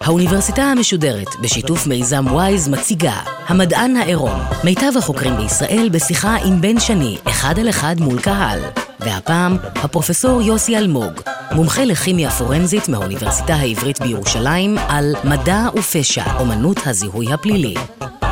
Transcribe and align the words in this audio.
האוניברסיטה 0.00 0.62
המשודרת, 0.62 1.26
בשיתוף 1.42 1.86
מיזם 1.86 2.24
וויז, 2.26 2.68
מציגה 2.68 3.20
המדען 3.46 3.96
העירום. 3.96 4.40
מיטב 4.64 4.92
החוקרים 4.98 5.36
בישראל 5.36 5.88
בשיחה 5.92 6.36
עם 6.44 6.60
בן 6.60 6.80
שני, 6.80 7.18
אחד 7.28 7.58
על 7.58 7.68
אחד 7.68 7.96
מול 7.98 8.20
קהל. 8.20 8.60
והפעם, 9.00 9.56
הפרופסור 9.76 10.42
יוסי 10.42 10.76
אלמוג, 10.78 11.12
מומחה 11.52 11.84
לכימיה 11.84 12.30
פורנזית 12.30 12.88
מהאוניברסיטה 12.88 13.54
העברית 13.54 14.00
בירושלים, 14.00 14.78
על 14.88 15.14
מדע 15.24 15.68
ופשע, 15.76 16.24
אומנות 16.38 16.76
הזיהוי 16.86 17.32
הפלילי. 17.32 17.74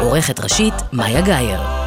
עורכת 0.01 0.41
ראשית, 0.41 0.75
מאיה 0.93 1.21
גאייר. 1.21 1.82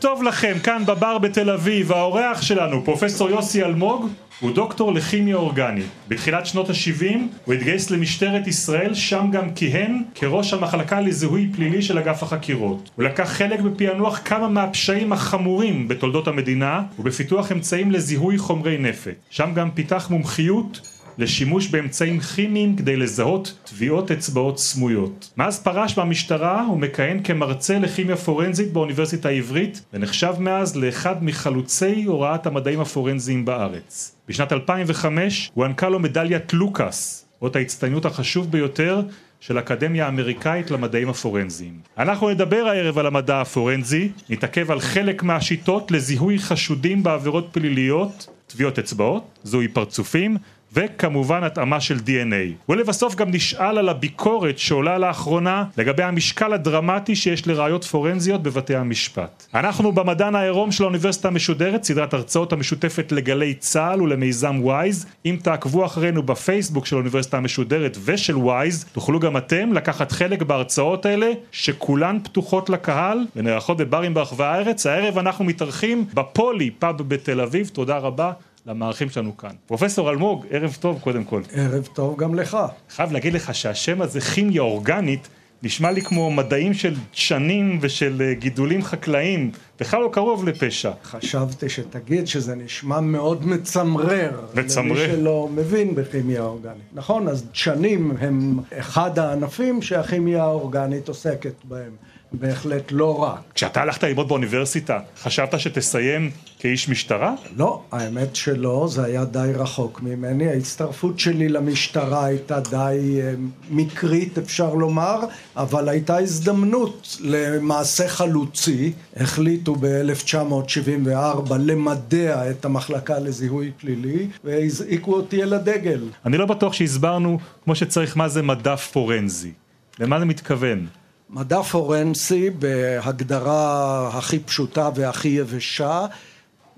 טוב 0.00 0.22
לכם, 0.22 0.56
כאן 0.62 0.82
בבר 0.86 1.18
בתל 1.18 1.50
אביב, 1.50 1.92
האורח 1.92 2.42
שלנו, 2.42 2.84
פרופסור 2.84 3.30
יוסי 3.30 3.64
אלמוג, 3.64 4.08
הוא 4.40 4.50
דוקטור 4.50 4.92
לכימיה 4.92 5.36
אורגנית. 5.36 5.86
בתחילת 6.08 6.46
שנות 6.46 6.70
ה-70 6.70 7.16
הוא 7.44 7.54
התגייס 7.54 7.90
למשטרת 7.90 8.46
ישראל, 8.46 8.94
שם 8.94 9.26
גם 9.32 9.54
כיהן 9.54 10.02
כראש 10.14 10.54
המחלקה 10.54 11.00
לזיהוי 11.00 11.48
פלילי 11.56 11.82
של 11.82 11.98
אגף 11.98 12.22
החקירות. 12.22 12.90
הוא 12.96 13.04
לקח 13.04 13.28
חלק 13.28 13.60
בפענוח 13.60 14.20
כמה 14.24 14.48
מהפשעים 14.48 15.12
החמורים 15.12 15.88
בתולדות 15.88 16.28
המדינה 16.28 16.82
ובפיתוח 16.98 17.52
אמצעים 17.52 17.92
לזיהוי 17.92 18.38
חומרי 18.38 18.78
נפט. 18.78 19.14
שם 19.30 19.50
גם 19.54 19.70
פיתח 19.70 20.10
מומחיות 20.10 20.97
לשימוש 21.18 21.68
באמצעים 21.68 22.20
כימיים 22.20 22.76
כדי 22.76 22.96
לזהות 22.96 23.58
טביעות 23.64 24.10
אצבעות 24.10 24.58
סמויות. 24.58 25.32
מאז 25.36 25.62
פרש 25.62 25.98
מהמשטרה 25.98 26.64
הוא 26.64 26.78
מכהן 26.78 27.20
כמרצה 27.24 27.78
לכימיה 27.78 28.16
פורנזית 28.16 28.72
באוניברסיטה 28.72 29.28
העברית 29.28 29.82
ונחשב 29.92 30.34
מאז 30.38 30.76
לאחד 30.76 31.24
מחלוצי 31.24 32.04
הוראת 32.04 32.46
המדעים 32.46 32.80
הפורנזיים 32.80 33.44
בארץ. 33.44 34.16
בשנת 34.28 34.52
2005 34.52 35.50
הוענקה 35.54 35.88
לו 35.88 35.98
מדליית 35.98 36.52
לוקאס, 36.52 37.26
אות 37.42 37.56
ההצטיינות 37.56 38.04
החשוב 38.04 38.50
ביותר 38.50 39.02
של 39.40 39.56
האקדמיה 39.56 40.06
האמריקאית 40.06 40.70
למדעים 40.70 41.08
הפורנזיים. 41.08 41.72
אנחנו 41.98 42.30
נדבר 42.30 42.66
הערב 42.68 42.98
על 42.98 43.06
המדע 43.06 43.40
הפורנזי, 43.40 44.08
נתעכב 44.30 44.70
על 44.70 44.80
חלק 44.80 45.22
מהשיטות 45.22 45.90
לזיהוי 45.90 46.38
חשודים 46.38 47.02
בעבירות 47.02 47.48
פליליות, 47.52 48.28
טביעות 48.46 48.78
אצבעות, 48.78 49.38
זיהוי 49.42 49.68
פרצופים 49.68 50.36
וכמובן 50.72 51.44
התאמה 51.44 51.80
של 51.80 51.96
DNA. 51.96 52.68
ולבסוף 52.68 53.14
גם 53.14 53.30
נשאל 53.30 53.78
על 53.78 53.88
הביקורת 53.88 54.58
שעולה 54.58 54.98
לאחרונה 54.98 55.64
לגבי 55.78 56.02
המשקל 56.02 56.52
הדרמטי 56.52 57.16
שיש 57.16 57.46
לראיות 57.46 57.84
פורנזיות 57.84 58.42
בבתי 58.42 58.76
המשפט. 58.76 59.46
אנחנו 59.54 59.92
במדען 59.92 60.34
העירום 60.34 60.72
של 60.72 60.82
האוניברסיטה 60.82 61.28
המשודרת, 61.28 61.84
סדרת 61.84 62.14
הרצאות 62.14 62.52
המשותפת 62.52 63.12
לגלי 63.12 63.54
צה"ל 63.54 64.02
ולמיזם 64.02 64.56
וויז. 64.62 65.06
אם 65.26 65.36
תעקבו 65.42 65.84
אחרינו 65.86 66.22
בפייסבוק 66.22 66.86
של 66.86 66.96
האוניברסיטה 66.96 67.36
המשודרת 67.36 67.96
ושל 68.04 68.36
וויז, 68.36 68.84
תוכלו 68.92 69.20
גם 69.20 69.36
אתם 69.36 69.72
לקחת 69.72 70.12
חלק 70.12 70.42
בהרצאות 70.42 71.06
האלה, 71.06 71.30
שכולן 71.52 72.18
פתוחות 72.22 72.70
לקהל 72.70 73.18
ונערכות 73.36 73.76
בברים 73.76 74.14
ברחבי 74.14 74.44
הארץ. 74.44 74.86
הערב 74.86 75.18
אנחנו 75.18 75.44
מתארחים 75.44 76.04
בפולי, 76.14 76.70
פאב 76.70 77.02
בתל 77.08 77.40
אביב. 77.40 77.70
תודה 77.72 77.98
רבה. 77.98 78.32
למארחים 78.68 79.10
שלנו 79.10 79.36
כאן. 79.36 79.50
פרופסור 79.66 80.10
אלמוג, 80.10 80.46
ערב 80.50 80.76
טוב 80.80 81.00
קודם 81.00 81.24
כל. 81.24 81.42
ערב 81.52 81.88
טוב 81.92 82.16
גם 82.18 82.34
לך. 82.34 82.58
חייב 82.90 83.12
להגיד 83.12 83.32
לך 83.32 83.54
שהשם 83.54 84.02
הזה, 84.02 84.20
כימיה 84.20 84.62
אורגנית, 84.62 85.28
נשמע 85.62 85.90
לי 85.90 86.02
כמו 86.02 86.30
מדעים 86.30 86.74
של 86.74 86.94
דשנים 87.12 87.78
ושל 87.80 88.22
אה, 88.22 88.34
גידולים 88.34 88.82
חקלאיים, 88.82 89.50
בכלל 89.80 90.00
לא 90.00 90.08
קרוב 90.12 90.48
לפשע. 90.48 90.90
חשבתי 91.04 91.68
שתגיד 91.68 92.26
שזה 92.26 92.54
נשמע 92.54 93.00
מאוד 93.00 93.46
מצמרר. 93.46 94.40
מצמרר. 94.54 95.06
למי 95.06 95.16
שלא 95.16 95.48
מבין 95.54 95.94
בכימיה 95.94 96.42
אורגנית. 96.42 96.82
נכון, 96.92 97.28
אז 97.28 97.44
דשנים 97.52 98.12
הם 98.20 98.58
אחד 98.78 99.18
הענפים 99.18 99.82
שהכימיה 99.82 100.42
האורגנית 100.42 101.08
עוסקת 101.08 101.54
בהם. 101.64 101.92
בהחלט 102.32 102.92
לא 102.92 103.22
רע. 103.22 103.36
כשאתה 103.54 103.82
הלכת 103.82 104.04
ללמוד 104.04 104.28
באוניברסיטה, 104.28 104.98
חשבת 105.22 105.60
שתסיים 105.60 106.30
כאיש 106.58 106.88
משטרה? 106.88 107.34
לא, 107.56 107.82
האמת 107.92 108.36
שלא, 108.36 108.88
זה 108.90 109.04
היה 109.04 109.24
די 109.24 109.52
רחוק 109.54 110.02
ממני. 110.02 110.48
ההצטרפות 110.48 111.18
שלי 111.18 111.48
למשטרה 111.48 112.24
הייתה 112.24 112.60
די 112.60 113.20
אה, 113.20 113.34
מקרית, 113.70 114.38
אפשר 114.38 114.74
לומר, 114.74 115.20
אבל 115.56 115.88
הייתה 115.88 116.18
הזדמנות 116.18 117.16
למעשה 117.20 118.08
חלוצי. 118.08 118.92
החליטו 119.16 119.74
ב-1974 119.80 121.54
למדע 121.58 122.50
את 122.50 122.64
המחלקה 122.64 123.18
לזיהוי 123.18 123.70
פלילי, 123.80 124.26
והזעיקו 124.44 125.14
אותי 125.14 125.42
אל 125.42 125.54
הדגל. 125.54 126.00
אני 126.26 126.36
לא 126.36 126.46
בטוח 126.46 126.72
שהסברנו 126.72 127.38
כמו 127.64 127.74
שצריך 127.74 128.16
מה 128.16 128.28
זה 128.28 128.42
מדע 128.42 128.76
פורנזי. 128.76 129.52
למה 130.00 130.18
זה 130.18 130.24
מתכוון? 130.24 130.97
מדע 131.30 131.62
פורנסי 131.62 132.50
בהגדרה 132.50 134.08
הכי 134.12 134.38
פשוטה 134.38 134.90
והכי 134.94 135.28
יבשה 135.28 136.06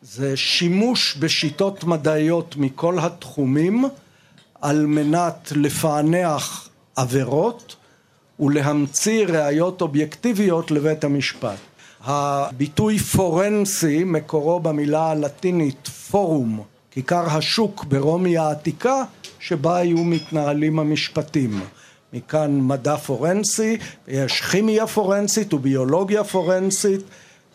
זה 0.03 0.37
שימוש 0.37 1.17
בשיטות 1.17 1.85
מדעיות 1.85 2.57
מכל 2.57 2.99
התחומים 2.99 3.85
על 4.61 4.87
מנת 4.87 5.53
לפענח 5.57 6.69
עבירות 6.97 7.77
ולהמציא 8.41 9.27
ראיות 9.27 9.81
אובייקטיביות 9.83 10.71
לבית 10.71 11.05
המשפט. 11.05 11.59
הביטוי 12.05 12.99
פורנסי 12.99 14.05
מקורו 14.05 14.61
במילה 14.61 15.11
הלטינית 15.11 15.89
פורום, 15.89 16.63
כיכר 16.91 17.37
השוק 17.37 17.85
ברומי 17.85 18.39
העתיקה 18.39 19.03
שבה 19.39 19.77
היו 19.77 20.05
מתנהלים 20.05 20.79
המשפטים. 20.79 21.61
מכאן 22.13 22.59
מדע 22.61 22.97
פורנסי, 22.97 23.79
יש 24.09 24.41
כימיה 24.41 24.87
פורנסית 24.87 25.55
וביולוגיה 25.55 26.25
פורנסית, 26.25 27.01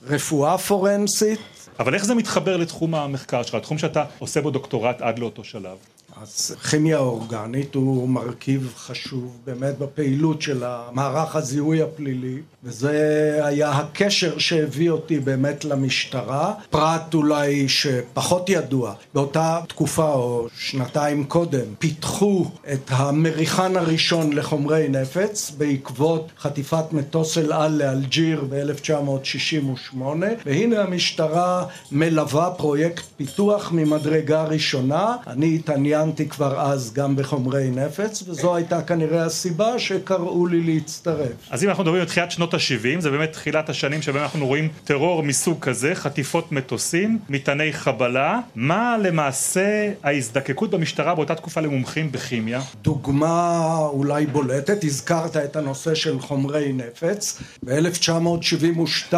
רפואה 0.03 0.57
פורנסית. 0.57 1.39
אבל 1.79 1.93
איך 1.93 2.05
זה 2.05 2.15
מתחבר 2.15 2.57
לתחום 2.57 2.95
המחקר 2.95 3.43
שלך, 3.43 3.55
התחום 3.55 3.77
שאתה 3.77 4.05
עושה 4.19 4.41
בו 4.41 4.51
דוקטורט 4.51 5.01
עד 5.01 5.19
לאותו 5.19 5.43
שלב? 5.43 5.77
אז 6.21 6.55
כימיה 6.69 6.97
אורגנית 6.97 7.75
הוא 7.75 8.09
מרכיב 8.09 8.73
חשוב 8.77 9.37
באמת 9.45 9.77
בפעילות 9.77 10.41
של 10.41 10.63
המערך 10.63 11.35
הזיהוי 11.35 11.81
הפלילי 11.81 12.41
וזה 12.63 13.39
היה 13.43 13.71
הקשר 13.71 14.37
שהביא 14.37 14.89
אותי 14.89 15.19
באמת 15.19 15.65
למשטרה. 15.65 16.53
פרט 16.69 17.13
אולי 17.13 17.69
שפחות 17.69 18.49
ידוע 18.49 18.93
באותה 19.13 19.59
תקופה 19.67 20.13
או 20.13 20.47
שנתיים 20.57 21.23
קודם 21.23 21.65
פיתחו 21.79 22.45
את 22.73 22.89
המריחן 22.89 23.77
הראשון 23.77 24.33
לחומרי 24.33 24.87
נפץ 24.89 25.51
בעקבות 25.57 26.31
חטיפת 26.39 26.85
מטוס 26.91 27.37
אל 27.37 27.53
על 27.53 27.71
לאלג'יר 27.71 28.45
ב-1968 28.49 29.97
והנה 30.45 30.81
המשטרה 30.81 31.65
מלווה 31.91 32.51
פרויקט 32.51 33.03
פיתוח 33.17 33.71
ממדרגה 33.71 34.43
ראשונה. 34.43 35.15
אני 35.27 35.55
התעניין 35.55 36.04
עיינתי 36.05 36.29
כבר 36.29 36.61
אז 36.61 36.93
גם 36.93 37.15
בחומרי 37.15 37.71
נפץ, 37.71 38.23
וזו 38.27 38.55
הייתה 38.55 38.81
כנראה 38.81 39.25
הסיבה 39.25 39.79
שקראו 39.79 40.47
לי 40.47 40.61
להצטרף. 40.61 41.31
אז 41.49 41.63
אם 41.63 41.69
אנחנו 41.69 41.83
מדברים 41.83 42.01
על 42.01 42.07
תחילת 42.07 42.31
שנות 42.31 42.53
ה-70, 42.53 42.99
זה 42.99 43.09
באמת 43.11 43.31
תחילת 43.31 43.69
השנים 43.69 44.01
שבהם 44.01 44.23
אנחנו 44.23 44.47
רואים 44.47 44.69
טרור 44.83 45.23
מסוג 45.23 45.59
כזה, 45.59 45.95
חטיפות 45.95 46.51
מטוסים, 46.51 47.19
מטעני 47.29 47.73
חבלה. 47.73 48.39
מה 48.55 48.97
למעשה 49.03 49.91
ההזדקקות 50.03 50.69
במשטרה 50.71 51.15
באותה 51.15 51.35
תקופה 51.35 51.61
למומחים 51.61 52.11
בכימיה? 52.11 52.61
דוגמה 52.81 53.77
אולי 53.77 54.25
בולטת, 54.25 54.83
הזכרת 54.83 55.37
את 55.37 55.55
הנושא 55.55 55.95
של 55.95 56.19
חומרי 56.19 56.73
נפץ. 56.73 57.41
ב-1972 57.65 59.13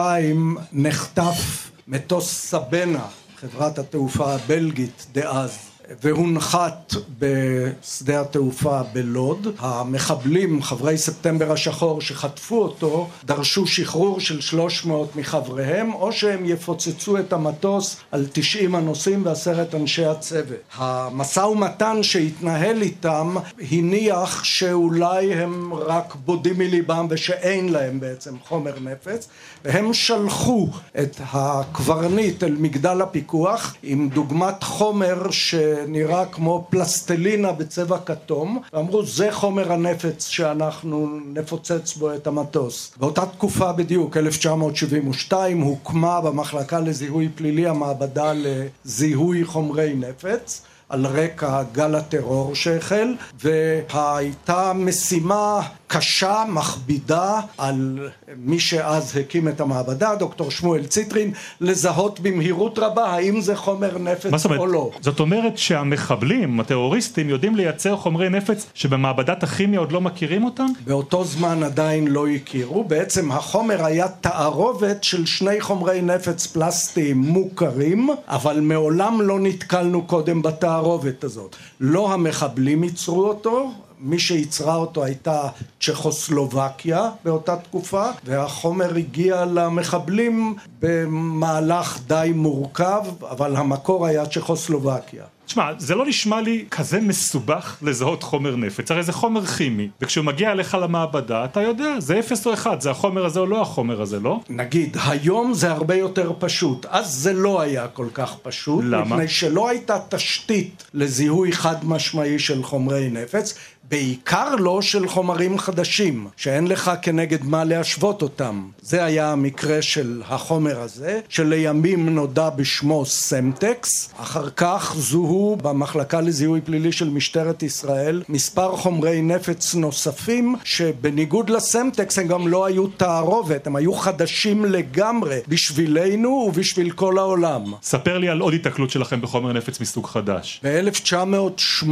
נחטף 0.73 1.71
מטוס 1.87 2.31
סבנה, 2.31 3.05
חברת 3.41 3.79
התעופה 3.79 4.33
הבלגית 4.33 5.07
דאז. 5.13 5.57
והונחת 6.01 6.93
בשדה 7.19 8.21
התעופה 8.21 8.83
בלוד. 8.93 9.47
המחבלים, 9.59 10.61
חברי 10.61 10.97
ספטמבר 10.97 11.51
השחור 11.51 12.01
שחטפו 12.01 12.61
אותו, 12.61 13.09
דרשו 13.25 13.67
שחרור 13.67 14.19
של 14.19 14.41
300 14.41 15.15
מחבריהם, 15.15 15.93
או 15.93 16.11
שהם 16.11 16.45
יפוצצו 16.45 17.17
את 17.17 17.33
המטוס 17.33 17.97
על 18.11 18.27
90 18.33 18.75
הנוסעים 18.75 19.25
ועשרת 19.25 19.75
אנשי 19.75 20.05
הצוות. 20.05 20.57
המשא 20.77 21.39
ומתן 21.39 22.03
שהתנהל 22.03 22.81
איתם 22.81 23.35
הניח 23.71 24.43
שאולי 24.43 25.33
הם 25.33 25.73
רק 25.73 26.15
בודים 26.25 26.57
מליבם 26.57 27.07
ושאין 27.09 27.69
להם 27.69 27.99
בעצם 27.99 28.35
חומר 28.47 28.73
נפץ, 28.79 29.27
והם 29.65 29.93
שלחו 29.93 30.67
את 30.99 31.21
הקברניט 31.33 32.43
אל 32.43 32.55
מגדל 32.59 33.01
הפיקוח 33.01 33.75
עם 33.83 34.09
דוגמת 34.09 34.63
חומר 34.63 35.31
ש... 35.31 35.55
שנראה 35.85 36.25
כמו 36.25 36.67
פלסטלינה 36.69 37.51
בצבע 37.51 37.97
כתום, 38.05 38.61
ואמרו 38.73 39.05
זה 39.05 39.31
חומר 39.31 39.71
הנפץ 39.71 40.27
שאנחנו 40.27 41.19
נפוצץ 41.33 41.95
בו 41.97 42.13
את 42.13 42.27
המטוס. 42.27 42.93
באותה 42.97 43.25
תקופה 43.25 43.71
בדיוק, 43.71 44.17
1972, 44.17 45.61
הוקמה 45.61 46.21
במחלקה 46.21 46.79
לזיהוי 46.79 47.29
פלילי 47.35 47.67
המעבדה 47.67 48.33
לזיהוי 48.35 49.45
חומרי 49.45 49.93
נפץ. 49.95 50.61
על 50.89 51.05
רקע 51.05 51.63
גל 51.71 51.95
הטרור 51.95 52.55
שהחל, 52.55 53.15
והייתה 53.43 54.71
משימה 54.75 55.61
קשה, 55.87 56.43
מכבידה, 56.49 57.39
על 57.57 58.09
מי 58.37 58.59
שאז 58.59 59.17
הקים 59.17 59.47
את 59.47 59.61
המעבדה, 59.61 60.15
דוקטור 60.15 60.51
שמואל 60.51 60.85
ציטרין, 60.85 61.31
לזהות 61.61 62.19
במהירות 62.19 62.79
רבה 62.79 63.05
האם 63.05 63.41
זה 63.41 63.55
חומר 63.55 63.97
נפץ 63.97 64.45
או 64.45 64.67
לא. 64.67 64.91
זאת 65.01 65.19
אומרת 65.19 65.57
שהמחבלים, 65.57 66.59
הטרוריסטים, 66.59 67.29
יודעים 67.29 67.55
לייצר 67.55 67.95
חומרי 67.95 68.29
נפץ 68.29 68.65
שבמעבדת 68.73 69.43
הכימיה 69.43 69.79
עוד 69.79 69.91
לא 69.91 70.01
מכירים 70.01 70.43
אותם? 70.43 70.65
באותו 70.85 71.23
זמן 71.23 71.63
עדיין 71.63 72.07
לא 72.07 72.27
הכירו, 72.27 72.83
בעצם 72.83 73.31
החומר 73.31 73.85
היה 73.85 74.07
תערובת 74.07 75.03
של 75.03 75.25
שני 75.25 75.61
חומרי 75.61 76.01
נפץ 76.01 76.47
פלסטיים 76.47 77.17
מוכרים, 77.17 78.09
אבל 78.27 78.59
מעולם 78.59 79.21
לא 79.21 79.39
נתקלנו 79.39 80.03
קודם 80.03 80.41
בתערובת 80.41 80.76
הזאת. 81.23 81.55
לא 81.79 82.13
המחבלים 82.13 82.83
ייצרו 82.83 83.27
אותו, 83.27 83.71
מי 83.99 84.19
שייצרה 84.19 84.75
אותו 84.75 85.03
הייתה 85.03 85.47
צ'כוסלובקיה 85.81 87.09
באותה 87.23 87.55
תקופה 87.55 88.05
והחומר 88.25 88.95
הגיע 88.95 89.45
למחבלים 89.45 90.55
במהלך 90.79 91.99
די 92.07 92.31
מורכב 92.35 93.03
אבל 93.29 93.55
המקור 93.55 94.05
היה 94.05 94.25
צ'כוסלובקיה 94.25 95.23
תשמע, 95.47 95.71
זה 95.77 95.95
לא 95.95 96.05
נשמע 96.05 96.41
לי 96.41 96.65
כזה 96.71 97.01
מסובך 97.01 97.77
לזהות 97.81 98.23
חומר 98.23 98.55
נפץ, 98.55 98.91
הרי 98.91 99.03
זה 99.03 99.11
חומר 99.11 99.45
כימי, 99.45 99.89
וכשהוא 100.01 100.25
מגיע 100.25 100.51
אליך 100.51 100.77
למעבדה, 100.81 101.45
אתה 101.45 101.61
יודע, 101.61 101.99
זה 101.99 102.19
אפס 102.19 102.47
או 102.47 102.53
אחד, 102.53 102.81
זה 102.81 102.91
החומר 102.91 103.25
הזה 103.25 103.39
או 103.39 103.45
לא 103.45 103.61
החומר 103.61 104.01
הזה, 104.01 104.19
לא? 104.19 104.39
נגיד, 104.49 104.97
היום 105.07 105.53
זה 105.53 105.71
הרבה 105.71 105.95
יותר 105.95 106.31
פשוט, 106.39 106.85
אז 106.89 107.13
זה 107.13 107.33
לא 107.33 107.61
היה 107.61 107.87
כל 107.87 108.07
כך 108.13 108.35
פשוט. 108.41 108.83
למה? 108.87 109.15
מפני 109.15 109.27
שלא 109.27 109.69
הייתה 109.69 109.97
תשתית 110.09 110.83
לזיהוי 110.93 111.51
חד 111.51 111.85
משמעי 111.85 112.39
של 112.39 112.63
חומרי 112.63 113.09
נפץ, 113.09 113.57
בעיקר 113.89 114.55
לא 114.55 114.81
של 114.81 115.07
חומרים 115.07 115.59
חדשים, 115.59 116.27
שאין 116.37 116.67
לך 116.67 116.91
כנגד 117.01 117.43
מה 117.43 117.63
להשוות 117.63 118.21
אותם. 118.21 118.67
זה 118.81 119.03
היה 119.03 119.31
המקרה 119.31 119.81
של 119.81 120.21
החומר 120.27 120.79
הזה, 120.79 121.19
שלימים 121.29 122.09
נודע 122.09 122.49
בשמו 122.49 123.05
סמטקס, 123.05 124.09
אחר 124.17 124.49
כך 124.49 124.93
זוהו 124.97 125.57
במחלקה 125.63 126.21
לזיהוי 126.21 126.61
פלילי 126.61 126.91
של 126.91 127.09
משטרת 127.09 127.63
ישראל 127.63 128.23
מספר 128.29 128.75
חומרי 128.75 129.21
נפץ 129.21 129.75
נוספים, 129.75 130.55
שבניגוד 130.63 131.49
לסמטקס 131.49 132.19
הם 132.19 132.27
גם 132.27 132.47
לא 132.47 132.65
היו 132.65 132.87
תערובת, 132.87 133.67
הם 133.67 133.75
היו 133.75 133.93
חדשים 133.93 134.65
לגמרי 134.65 135.39
בשבילנו 135.47 136.29
ובשביל 136.29 136.91
כל 136.91 137.17
העולם. 137.17 137.73
ספר 137.83 138.17
לי 138.17 138.29
על 138.29 138.39
עוד 138.39 138.53
התקלות 138.53 138.89
שלכם 138.89 139.21
בחומר 139.21 139.53
נפץ 139.53 139.79
מסוג 139.79 140.05
חדש. 140.05 140.61
ב-1980 140.63 141.87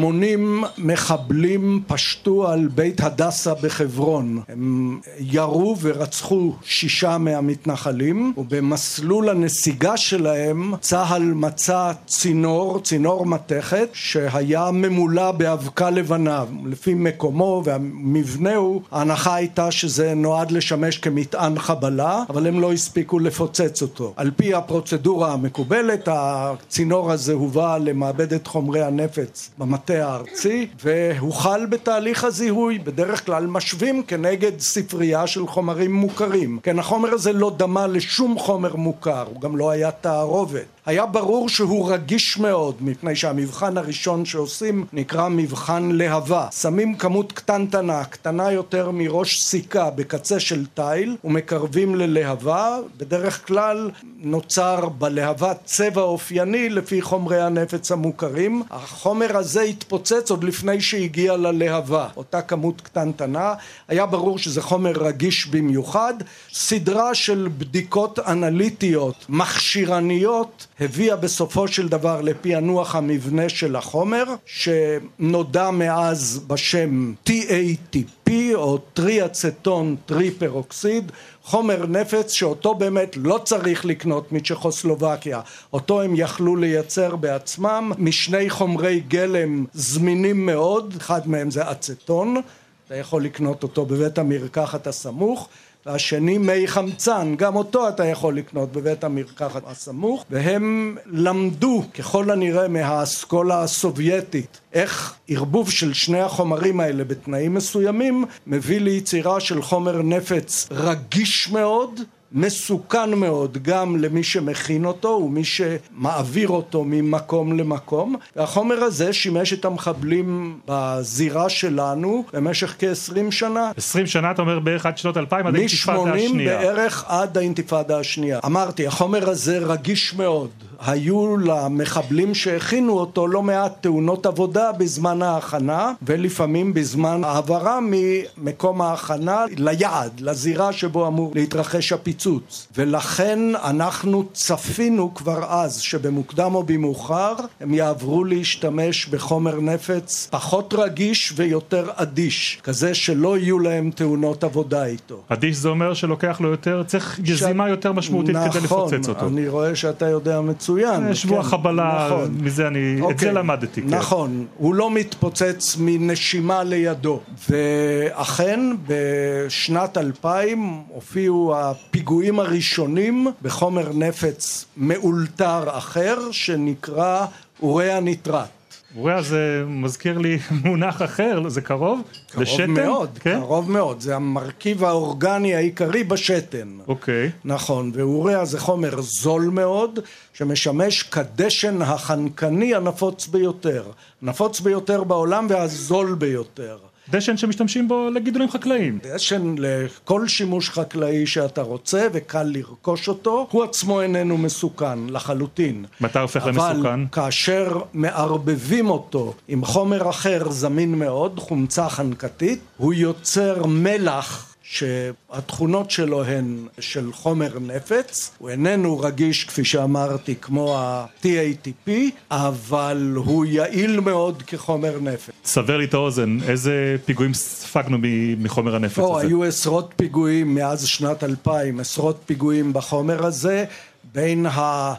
מחבלים 0.78 1.85
פשטו 1.88 2.48
על 2.48 2.68
בית 2.68 3.02
הדסה 3.02 3.54
בחברון. 3.54 4.42
הם 4.50 5.00
ירו 5.20 5.76
ורצחו 5.82 6.54
שישה 6.64 7.18
מהמתנחלים, 7.18 8.34
ובמסלול 8.38 9.30
הנסיגה 9.30 9.98
שלהם 9.98 10.74
צה"ל 10.80 11.24
מצא 11.24 11.92
צינור, 12.08 12.80
צינור 12.80 13.26
מתכת, 13.26 13.90
שהיה 13.94 14.72
ממולא 14.74 15.32
באבקה 15.32 15.90
לבנה. 15.90 16.44
לפי 16.66 16.94
מקומו 16.94 17.62
והמבנהו, 17.66 18.82
ההנחה 18.92 19.36
הייתה 19.36 19.72
שזה 19.72 20.14
נועד 20.14 20.52
לשמש 20.52 20.98
כמטען 20.98 21.60
חבלה, 21.60 22.24
אבל 22.30 22.48
הם 22.48 22.60
לא 22.60 22.74
הספיקו 22.74 23.20
לפוצץ 23.20 23.82
אותו. 23.82 24.14
על 24.16 24.32
פי 24.36 24.54
הפרוצדורה 24.54 25.34
המקובלת, 25.34 26.08
הצינור 26.12 27.12
הזה 27.12 27.34
הובא 27.34 27.78
למעבדת 27.78 28.48
חומרי 28.48 28.84
הנפץ 28.84 29.50
במטה 29.58 29.94
הארצי, 29.94 30.68
והוחל 30.84 31.66
בתהליך 31.76 32.24
הזיהוי, 32.24 32.80
בדרך 32.80 33.26
כלל 33.26 33.48
משווים 33.48 34.04
כנגד 34.04 34.60
ספרייה 34.60 35.28
של 35.28 35.48
חומרים 35.48 35.94
מוכרים. 35.94 36.60
כן, 36.64 36.80
החומר 36.80 37.14
הזה 37.14 37.34
לא 37.34 37.52
דמה 37.58 37.88
לשום 37.88 38.40
חומר 38.40 38.76
מוכר, 38.76 39.26
הוא 39.34 39.42
גם 39.42 39.58
לא 39.58 39.70
היה 39.70 39.92
תערובת. 39.92 40.75
היה 40.86 41.06
ברור 41.06 41.50
שהוא 41.50 41.92
רגיש 41.92 42.38
מאוד, 42.38 42.76
מפני 42.82 43.16
שהמבחן 43.16 43.78
הראשון 43.78 44.26
שעושים 44.26 44.86
נקרא 44.94 45.30
מבחן 45.30 45.90
להבה. 45.92 46.48
שמים 46.52 46.96
כמות 46.96 47.32
קטנטנה, 47.32 48.04
קטנה 48.04 48.52
יותר 48.52 48.92
מראש 48.92 49.42
סיכה 49.42 49.90
בקצה 49.90 50.40
של 50.40 50.66
תיל, 50.66 51.16
ומקרבים 51.24 51.96
ללהבה, 51.96 52.78
בדרך 52.98 53.48
כלל 53.48 53.92
נוצר 54.20 54.90
בלהבה 54.90 55.54
צבע 55.66 56.02
אופייני 56.02 56.70
לפי 56.70 57.02
חומרי 57.02 57.42
הנפץ 57.42 57.92
המוכרים. 57.92 58.64
החומר 58.72 59.38
הזה 59.38 59.62
התפוצץ 59.62 60.32
עוד 60.32 60.44
לפני 60.44 60.82
שהגיע 60.82 61.38
ללהבה, 61.38 62.08
אותה 62.18 62.42
כמות 62.42 62.82
קטנטנה. 62.82 63.54
היה 63.88 64.06
ברור 64.06 64.38
שזה 64.38 64.62
חומר 64.62 64.92
רגיש 64.92 65.48
במיוחד. 65.48 66.14
סדרה 66.54 67.16
של 67.16 67.48
בדיקות 67.58 68.20
אנליטיות, 68.20 69.26
מכשירניות, 69.30 70.68
הביאה 70.80 71.16
בסופו 71.16 71.68
של 71.68 71.88
דבר 71.88 72.22
לפענוח 72.22 72.96
המבנה 72.96 73.50
של 73.50 73.76
החומר 73.76 74.24
שנודע 74.46 75.72
מאז 75.72 76.42
בשם 76.48 77.14
TATP 77.30 78.32
או 78.54 78.78
טריאצטון 78.78 79.96
טריפראוקסיד 80.06 81.12
חומר 81.44 81.86
נפץ 81.86 82.32
שאותו 82.32 82.76
באמת 82.76 83.18
לא 83.18 83.40
צריך 83.44 83.86
לקנות 83.86 84.32
מצ'כוסלובקיה. 84.32 85.42
אותו 85.74 86.02
הם 86.02 86.14
יכלו 86.16 86.56
לייצר 86.56 87.16
בעצמם. 87.16 87.92
משני 87.98 88.50
חומרי 88.50 89.00
גלם 89.00 89.66
זמינים 89.74 90.46
מאוד 90.46 90.94
אחד 90.98 91.30
מהם 91.30 91.52
זה 91.52 91.72
אצטון 91.72 92.42
אתה 92.88 92.96
יכול 92.96 93.24
לקנות 93.24 93.64
אותו 93.64 93.86
בבית 93.86 94.18
המרקחת 94.18 94.88
הסמוך 94.88 95.50
והשני 95.86 96.38
מי 96.38 96.68
חמצן, 96.68 97.36
גם 97.38 97.56
אותו 97.56 97.90
אתה 97.90 98.06
יכול 98.06 98.38
לקנות 98.38 98.72
בבית 98.72 99.04
המרקחת 99.04 99.62
הסמוך, 99.66 100.26
והם 100.30 100.98
למדו 101.06 101.84
ככל 101.94 102.32
הנראה 102.32 102.68
מהאסכולה 102.68 103.62
הסובייטית 103.64 104.60
איך 104.74 105.16
ערבוב 105.28 105.72
של 105.72 105.94
שני 105.94 106.20
החומרים 106.20 106.80
האלה 106.80 107.04
בתנאים 107.04 107.54
מסוימים 107.54 108.26
מביא 108.48 108.80
ליצירה 108.80 109.40
של 109.40 109.62
חומר 109.62 110.02
נפץ 110.02 110.68
רגיש 110.72 111.50
מאוד 111.52 112.02
מסוכן 112.32 113.14
מאוד 113.14 113.58
גם 113.62 113.98
למי 113.98 114.24
שמכין 114.24 114.86
אותו 114.86 115.08
ומי 115.26 115.44
שמעביר 115.44 116.48
אותו 116.50 116.84
ממקום 116.84 117.58
למקום 117.58 118.16
והחומר 118.36 118.84
הזה 118.84 119.14
שימש 119.14 119.54
את 119.54 119.66
המחבלים 119.66 120.60
בזירה 120.68 121.50
שלנו 121.50 122.26
במשך 122.34 122.76
כעשרים 122.80 123.32
שנה. 123.32 123.72
עשרים 123.78 124.08
שנה 124.08 124.32
אתה 124.32 124.42
אומר 124.42 124.60
בערך 124.60 124.86
עד 124.86 124.98
שנות 124.98 125.18
אלפיים 125.18 125.48
עד 125.48 125.56
האינתיפאדה 125.56 126.02
השנייה. 126.02 126.26
משמונים 126.26 126.46
בערך 126.48 127.06
עד 127.08 127.38
האינתיפאדה 127.38 128.00
השנייה. 128.00 128.40
אמרתי 128.46 128.88
החומר 128.88 129.30
הזה 129.30 129.58
רגיש 129.58 130.14
מאוד 130.14 130.50
היו 130.80 131.38
למחבלים 131.38 132.36
שהכינו 132.36 132.94
אותו 132.94 133.28
לא 133.28 133.42
מעט 133.42 133.74
תאונות 133.82 134.26
עבודה 134.26 134.72
בזמן 134.72 135.22
ההכנה 135.22 135.92
ולפעמים 136.02 136.74
בזמן 136.74 137.24
העברה 137.24 137.80
ממקום 137.82 138.82
ההכנה 138.82 139.46
ליעד, 139.58 140.20
לזירה 140.20 140.74
שבו 140.74 141.08
אמור 141.08 141.32
להתרחש 141.36 141.92
הפיצוץ 141.92 142.68
ולכן 142.78 143.40
אנחנו 143.64 144.24
צפינו 144.34 145.14
כבר 145.14 145.44
אז 145.50 145.80
שבמוקדם 145.80 146.56
או 146.56 146.64
במאוחר 146.64 147.34
הם 147.62 147.74
יעברו 147.74 148.24
להשתמש 148.24 149.08
בחומר 149.08 149.60
נפץ 149.60 150.28
פחות 150.32 150.74
רגיש 150.78 151.34
ויותר 151.36 151.90
אדיש 151.96 152.60
כזה 152.64 152.94
שלא 152.94 153.38
יהיו 153.38 153.60
להם 153.60 153.92
תאונות 153.92 154.44
עבודה 154.44 154.86
איתו. 154.86 155.22
אדיש 155.30 155.58
זה 155.58 155.70
אומר 155.70 155.94
שלוקח 155.94 156.42
לו 156.42 156.50
יותר, 156.50 156.84
צריך 156.88 157.20
יזימה 157.24 157.68
ש... 157.68 157.70
יותר 157.70 157.92
משמעותית 157.92 158.36
נכון, 158.36 158.52
כדי 158.52 158.62
לפוצץ 158.64 159.10
אותו. 159.10 159.20
נכון, 159.20 159.38
אני 159.38 159.48
רואה 159.48 159.76
שאתה 159.76 160.10
יודע 160.10 160.42
מצוין 160.42 160.65
מצוין. 160.66 161.08
אה, 161.08 161.16
שבוע 161.16 161.44
כן, 161.44 161.50
חבלה, 161.50 162.08
נכון. 162.08 162.38
מזה 162.42 162.68
אני, 162.68 163.02
אוקיי. 163.02 163.14
את 163.14 163.20
זה 163.20 163.32
למדתי. 163.32 163.82
כן. 163.82 163.88
נכון, 163.88 164.46
הוא 164.58 164.76
לא 164.76 164.92
מתפוצץ 164.92 165.78
מנשימה 165.80 166.64
לידו. 166.64 167.20
ואכן 167.50 168.60
בשנת 168.88 169.98
2000 169.98 170.82
הופיעו 170.88 171.56
הפיגועים 171.58 172.40
הראשונים 172.40 173.28
בחומר 173.42 173.92
נפץ 173.94 174.66
מאולתר 174.78 175.64
אחר 175.78 176.32
שנקרא 176.32 177.26
אוריאה 177.62 178.00
ניטרט. 178.00 178.55
אוריה 178.98 179.22
זה 179.22 179.64
מזכיר 179.68 180.18
לי 180.18 180.38
מונח 180.64 181.02
אחר, 181.02 181.50
זה 181.50 181.62
קרוב? 181.62 182.02
קרוב 182.32 182.44
לשתן? 182.44 182.72
מאוד, 182.72 183.10
כן? 183.20 183.40
קרוב 183.40 183.72
מאוד, 183.72 184.02
זה 184.02 184.16
המרכיב 184.16 184.84
האורגני 184.84 185.56
העיקרי 185.56 186.04
בשתן. 186.04 186.78
אוקיי. 186.88 187.32
נכון, 187.46 187.92
ואוריה 187.94 188.46
זה 188.46 188.60
חומר 188.60 189.02
זול 189.02 189.44
מאוד, 189.44 190.00
שמשמש 190.34 191.04
כדשן 191.04 191.82
החנקני 191.82 192.76
הנפוץ 192.76 193.28
ביותר. 193.28 193.84
נפוץ 194.22 194.60
ביותר 194.60 195.04
בעולם 195.04 195.48
והזול 195.50 196.16
ביותר. 196.16 196.78
דשן 197.10 197.38
שמשתמשים 197.38 197.88
בו 197.88 198.10
לגידולים 198.14 198.50
חקלאיים. 198.50 199.00
דשן 199.04 199.56
לכל 199.58 200.28
שימוש 200.28 200.70
חקלאי 200.70 201.28
שאתה 201.28 201.62
רוצה 201.62 202.08
וקל 202.14 202.44
לרכוש 202.44 203.08
אותו, 203.08 203.48
הוא 203.52 203.64
עצמו 203.64 204.02
איננו 204.02 204.38
מסוכן 204.38 205.10
לחלוטין. 205.10 205.86
מתי 206.02 206.20
הופך 206.20 206.46
למסוכן? 206.46 206.70
אבל 206.72 207.06
כאשר 207.12 207.80
מערבבים 207.94 208.90
אותו 208.90 209.34
עם 209.48 209.66
חומר 209.66 210.10
אחר 210.10 210.52
זמין 210.52 210.96
מאוד, 210.96 211.40
חומצה 211.40 211.90
חנקתית, 211.90 212.60
הוא 212.78 212.94
יוצר 212.94 213.66
מלח 213.66 214.55
שהתכונות 214.70 215.92
שלו 215.92 216.24
הן 216.24 216.68
של 216.80 217.14
חומר 217.14 217.60
נפץ, 217.60 218.32
הוא 218.38 218.50
איננו 218.50 219.00
רגיש 219.00 219.44
כפי 219.44 219.66
שאמרתי 219.66 220.36
כמו 220.42 220.78
ה-TATP, 220.78 221.92
אבל 222.32 223.14
הוא 223.16 223.46
יעיל 223.46 224.00
מאוד 224.00 224.44
כחומר 224.48 225.00
נפץ. 225.02 225.34
סבר 225.46 225.78
לי 225.78 225.86
את 225.86 225.94
האוזן, 225.94 226.38
איזה 226.48 226.96
פיגועים 227.06 227.34
ספגנו 227.34 227.98
מחומר 228.38 228.76
הנפץ 228.76 228.96
פה, 228.96 229.18
הזה? 229.18 229.28
היו 229.28 229.44
עשרות 229.44 229.94
פיגועים 229.96 230.56
מאז 230.56 230.86
שנת 230.88 231.24
2000, 231.24 231.80
עשרות 231.80 232.20
פיגועים 232.26 232.74
בחומר 232.74 233.26
הזה, 233.26 233.66
בין 234.14 234.46
ה... 234.46 234.94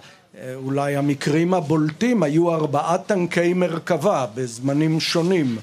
אולי 0.54 0.96
המקרים 0.96 1.54
הבולטים 1.54 2.23
היו 2.23 2.54
ארבעה 2.54 2.99
טנקי 2.99 3.54
מרכבה 3.54 4.26
בזמנים 4.35 5.00
שונים 5.00 5.56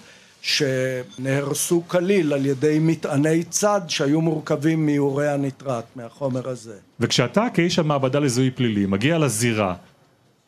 שנהרסו 0.44 1.84
כליל 1.88 2.34
על 2.34 2.46
ידי 2.46 2.78
מטעני 2.82 3.44
צד 3.44 3.82
שהיו 3.88 4.22
מורכבים 4.22 4.86
מאורי 4.86 5.30
הניטרט, 5.30 5.84
מהחומר 5.96 6.50
הזה. 6.50 6.76
וכשאתה 7.00 7.46
כאיש 7.54 7.80
המעבדה 7.80 8.20
לזיהוי 8.20 8.52
פלילי 8.52 8.86
מגיע 8.86 9.18
לזירה, 9.18 9.76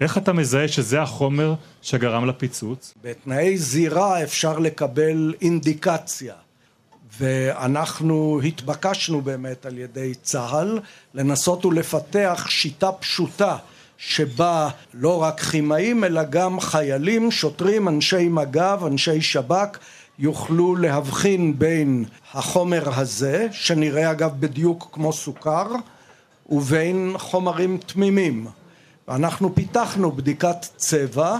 איך 0.01 0.17
אתה 0.17 0.33
מזהה 0.33 0.67
שזה 0.67 1.01
החומר 1.01 1.53
שגרם 1.81 2.25
לפיצוץ? 2.25 2.93
בתנאי 3.03 3.57
זירה 3.57 4.23
אפשר 4.23 4.59
לקבל 4.59 5.33
אינדיקציה. 5.41 6.33
ואנחנו 7.19 8.39
התבקשנו 8.45 9.21
באמת 9.21 9.65
על 9.65 9.77
ידי 9.77 10.13
צה"ל 10.21 10.79
לנסות 11.13 11.65
ולפתח 11.65 12.45
שיטה 12.49 12.91
פשוטה 12.91 13.57
שבה 13.97 14.69
לא 14.93 15.21
רק 15.21 15.39
כימאים 15.39 16.03
אלא 16.03 16.23
גם 16.23 16.59
חיילים, 16.59 17.31
שוטרים, 17.31 17.87
אנשי 17.87 18.27
מג"ב, 18.29 18.79
אנשי 18.87 19.21
שב"כ 19.21 19.77
יוכלו 20.19 20.75
להבחין 20.75 21.59
בין 21.59 22.05
החומר 22.33 22.99
הזה, 22.99 23.47
שנראה 23.51 24.11
אגב 24.11 24.31
בדיוק 24.39 24.89
כמו 24.91 25.13
סוכר, 25.13 25.67
ובין 26.49 27.13
חומרים 27.17 27.77
תמימים. 27.77 28.47
ואנחנו 29.07 29.55
פיתחנו 29.55 30.11
בדיקת 30.11 30.65
צבע 30.75 31.37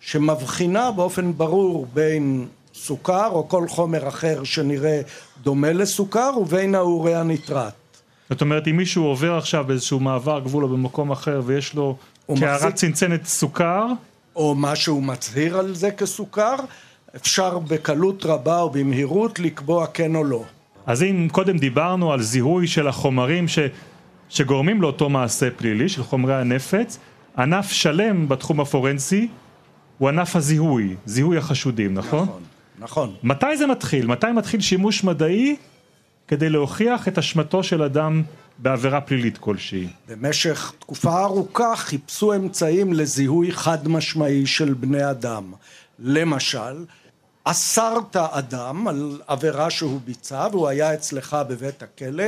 שמבחינה 0.00 0.90
באופן 0.90 1.32
ברור 1.32 1.86
בין 1.94 2.46
סוכר 2.74 3.28
או 3.28 3.48
כל 3.48 3.68
חומר 3.68 4.08
אחר 4.08 4.44
שנראה 4.44 5.00
דומה 5.42 5.72
לסוכר 5.72 6.30
ובין 6.40 6.74
האורי 6.74 7.14
הניטרט. 7.14 7.83
זאת 8.30 8.40
אומרת 8.40 8.68
אם 8.68 8.76
מישהו 8.76 9.04
עובר 9.04 9.34
עכשיו 9.34 9.64
באיזשהו 9.64 10.00
מעבר 10.00 10.40
גבול 10.40 10.64
או 10.64 10.68
במקום 10.68 11.10
אחר 11.10 11.40
ויש 11.44 11.74
לו 11.74 11.96
קערת 12.26 12.62
מחזיק... 12.62 12.74
צנצנת 12.74 13.26
סוכר 13.26 13.86
או 14.36 14.54
מה 14.54 14.76
שהוא 14.76 15.02
מצהיר 15.02 15.58
על 15.58 15.74
זה 15.74 15.90
כסוכר 15.90 16.54
אפשר 17.16 17.58
בקלות 17.58 18.26
רבה 18.26 18.60
או 18.60 18.70
במהירות 18.70 19.38
לקבוע 19.38 19.86
כן 19.86 20.14
או 20.14 20.24
לא. 20.24 20.44
אז 20.86 21.02
אם 21.02 21.28
קודם 21.32 21.58
דיברנו 21.58 22.12
על 22.12 22.22
זיהוי 22.22 22.66
של 22.66 22.88
החומרים 22.88 23.48
ש... 23.48 23.58
שגורמים 24.28 24.82
לאותו 24.82 25.08
מעשה 25.08 25.50
פלילי 25.50 25.88
של 25.88 26.02
חומרי 26.02 26.34
הנפץ 26.34 26.98
ענף 27.38 27.72
שלם 27.72 28.28
בתחום 28.28 28.60
הפורנסי 28.60 29.28
הוא 29.98 30.08
ענף 30.08 30.36
הזיהוי, 30.36 30.94
זיהוי 31.06 31.38
החשודים, 31.38 31.94
נכון? 31.94 32.22
נכון, 32.22 32.42
נכון. 32.78 33.14
מתי 33.22 33.56
זה 33.56 33.66
מתחיל? 33.66 34.06
מתי 34.06 34.26
מתחיל 34.36 34.60
שימוש 34.60 35.04
מדעי 35.04 35.56
כדי 36.28 36.48
להוכיח 36.48 37.08
את 37.08 37.18
אשמתו 37.18 37.62
של 37.62 37.82
אדם 37.82 38.22
בעבירה 38.58 39.00
פלילית 39.00 39.38
כלשהי. 39.38 39.88
במשך 40.08 40.72
תקופה 40.78 41.22
ארוכה 41.22 41.76
חיפשו 41.76 42.34
אמצעים 42.34 42.92
לזיהוי 42.92 43.52
חד 43.52 43.88
משמעי 43.88 44.46
של 44.46 44.74
בני 44.74 45.10
אדם. 45.10 45.52
למשל, 45.98 46.84
אסרת 47.44 48.16
אדם 48.16 48.88
על 48.88 49.20
עבירה 49.26 49.70
שהוא 49.70 50.00
ביצע 50.04 50.46
והוא 50.52 50.68
היה 50.68 50.94
אצלך 50.94 51.36
בבית 51.48 51.82
הכלא 51.82 52.24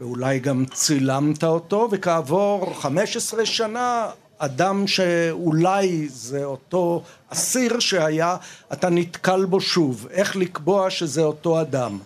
ואולי 0.00 0.38
גם 0.38 0.64
צילמת 0.72 1.44
אותו 1.44 1.88
וכעבור 1.92 2.74
15 2.80 3.46
שנה 3.46 4.06
אדם 4.38 4.86
שאולי 4.86 6.08
זה 6.08 6.44
אותו 6.44 7.02
אסיר 7.28 7.78
שהיה, 7.78 8.36
אתה 8.72 8.90
נתקל 8.90 9.44
בו 9.44 9.60
שוב. 9.60 10.06
איך 10.10 10.36
לקבוע 10.36 10.90
שזה 10.90 11.22
אותו 11.22 11.60
אדם? 11.60 11.98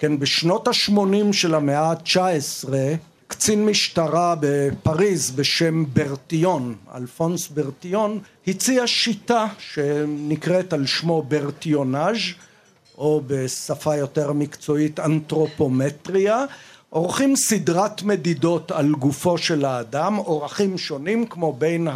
כן, 0.00 0.18
בשנות 0.18 0.68
ה-80 0.68 1.32
של 1.32 1.54
המאה 1.54 1.90
ה-19 1.90 2.68
קצין 3.26 3.66
משטרה 3.66 4.34
בפריז 4.40 5.30
בשם 5.30 5.84
ברטיון, 5.92 6.74
אלפונס 6.94 7.48
ברטיון, 7.48 8.18
הציע 8.46 8.86
שיטה 8.86 9.46
שנקראת 9.58 10.72
על 10.72 10.86
שמו 10.86 11.22
ברטיונאז' 11.22 12.18
או 12.98 13.22
בשפה 13.26 13.96
יותר 13.96 14.32
מקצועית 14.32 15.00
אנתרופומטריה 15.00 16.44
עורכים 16.90 17.36
סדרת 17.36 18.02
מדידות 18.02 18.70
על 18.70 18.92
גופו 18.92 19.38
של 19.38 19.64
האדם, 19.64 20.18
אורכים 20.18 20.78
שונים 20.78 21.26
כמו 21.26 21.52
בין 21.52 21.88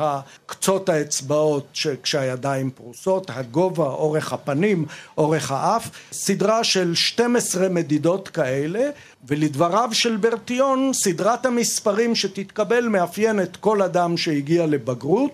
קצות 0.47 0.89
האצבעות 0.89 1.79
כשהידיים 2.03 2.71
פרוסות, 2.71 3.31
הגובה, 3.31 3.85
אורך 3.85 4.33
הפנים, 4.33 4.87
אורך 5.19 5.51
האף, 5.51 5.91
סדרה 6.13 6.65
של 6.65 6.95
12 6.95 7.69
מדידות 7.69 8.29
כאלה 8.29 8.91
ולדבריו 9.25 9.89
של 9.93 10.17
ברטיון 10.17 10.91
סדרת 10.93 11.47
המספרים 11.47 12.15
שתתקבל 12.15 12.89
מאפיינת 12.89 13.57
כל 13.57 13.83
אדם 13.83 14.17
שהגיע 14.17 14.67
לבגרות 14.67 15.33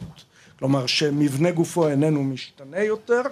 כלומר 0.58 0.86
שמבנה 0.86 1.50
גופו 1.50 1.88
איננו 1.88 2.24
משתנה 2.24 2.78
יותר 2.78 3.22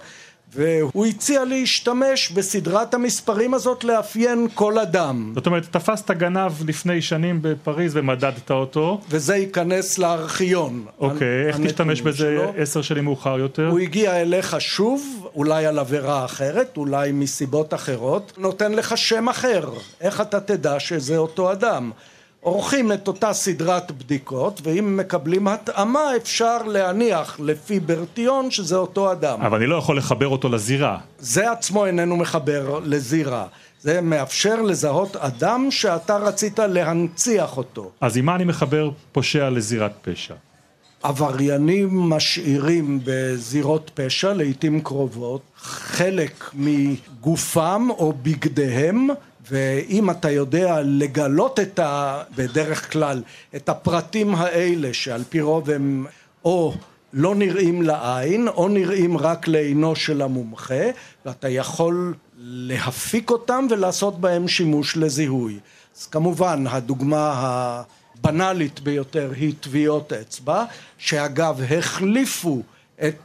והוא 0.55 1.07
הציע 1.07 1.45
להשתמש 1.45 2.31
בסדרת 2.31 2.95
המספרים 2.95 3.55
הזאת 3.55 3.85
לאפיין 3.85 4.47
כל 4.55 4.78
אדם. 4.78 5.33
זאת 5.35 5.47
אומרת, 5.47 5.67
תפסת 5.71 6.11
גנב 6.11 6.52
לפני 6.67 7.02
שנים 7.02 7.38
בפריז 7.43 7.97
ומדדת 7.97 8.50
אותו. 8.50 9.00
וזה 9.11 9.37
ייכנס 9.37 9.99
לארכיון. 9.99 10.85
אוקיי, 10.99 11.47
איך 11.47 11.57
תשתמש 11.64 12.00
בזה 12.00 12.47
עשר 12.57 12.83
שנים 12.83 13.05
מאוחר 13.05 13.38
יותר? 13.38 13.69
הוא 13.69 13.78
הגיע 13.78 14.21
אליך 14.21 14.61
שוב, 14.61 15.28
אולי 15.35 15.67
על 15.67 15.78
עבירה 15.78 16.25
אחרת, 16.25 16.76
אולי 16.76 17.12
מסיבות 17.12 17.75
אחרות, 17.75 18.33
נותן 18.38 18.73
לך 18.73 18.99
שם 18.99 19.28
אחר. 19.28 19.71
איך 20.00 20.21
אתה 20.21 20.40
תדע 20.40 20.81
שזה 20.81 21.17
אותו 21.17 21.52
אדם? 21.52 21.90
עורכים 22.40 22.92
את 22.92 23.09
אותה 23.09 23.33
סדרת 23.33 23.92
בדיקות 23.92 24.61
ואם 24.64 24.97
מקבלים 24.97 25.49
התאמה 25.49 26.16
אפשר 26.16 26.62
להניח 26.62 27.40
לפי 27.40 27.80
ברטיון 27.80 28.50
שזה 28.50 28.76
אותו 28.76 29.12
אדם. 29.12 29.40
אבל 29.40 29.59
אני 29.59 29.66
לא 29.66 29.76
יכול 29.76 29.99
לחבר 29.99 30.28
אותו 30.28 30.49
לזירה. 30.49 30.99
זה 31.18 31.50
עצמו 31.52 31.87
איננו 31.87 32.16
מחבר 32.16 32.80
לזירה. 32.85 33.47
זה 33.80 34.00
מאפשר 34.00 34.62
לזהות 34.62 35.16
אדם 35.16 35.66
שאתה 35.71 36.16
רצית 36.16 36.59
להנציח 36.59 37.57
אותו. 37.57 37.90
אז 38.00 38.16
עם 38.16 38.26
מה 38.26 38.35
אני 38.35 38.45
מחבר 38.45 38.90
פושע 39.12 39.50
לזירת 39.50 39.92
פשע? 40.02 40.35
עבריינים 41.02 41.88
משאירים 42.00 43.00
בזירות 43.04 43.90
פשע 43.95 44.33
לעיתים 44.33 44.80
קרובות 44.80 45.40
חלק 45.57 46.50
מגופם 46.54 47.88
או 47.90 48.12
בגדיהם 48.23 49.09
ואם 49.50 50.11
אתה 50.11 50.31
יודע 50.31 50.81
לגלות 50.85 51.61
את 51.61 51.78
ה... 51.78 52.23
בדרך 52.37 52.93
כלל 52.93 53.23
את 53.57 53.69
הפרטים 53.69 54.35
האלה 54.35 54.95
שעל 54.95 55.23
פי 55.28 55.40
רוב 55.40 55.71
הם 55.71 56.07
או 56.45 56.75
לא 57.12 57.35
נראים 57.35 57.83
לעין 57.83 58.49
או 58.49 58.69
נראים 58.69 59.17
רק 59.17 59.49
לעינו 59.49 59.97
של 59.97 60.23
המומחה 60.23 60.85
ואתה 61.26 61.49
יכול 61.49 62.14
להפיק 62.38 63.31
אותם 63.31 63.67
ולעשות 63.71 64.21
בהם 64.21 64.49
שימוש 64.49 64.97
לזיהוי. 64.97 65.59
אז 65.99 66.07
כמובן 66.07 66.64
הדוגמה 66.67 67.33
הבנאלית 68.19 68.81
ביותר 68.81 69.33
היא 69.37 69.55
טביעות 69.61 70.12
אצבע 70.12 70.64
שאגב 70.99 71.61
החליפו 71.78 72.62
את 73.02 73.17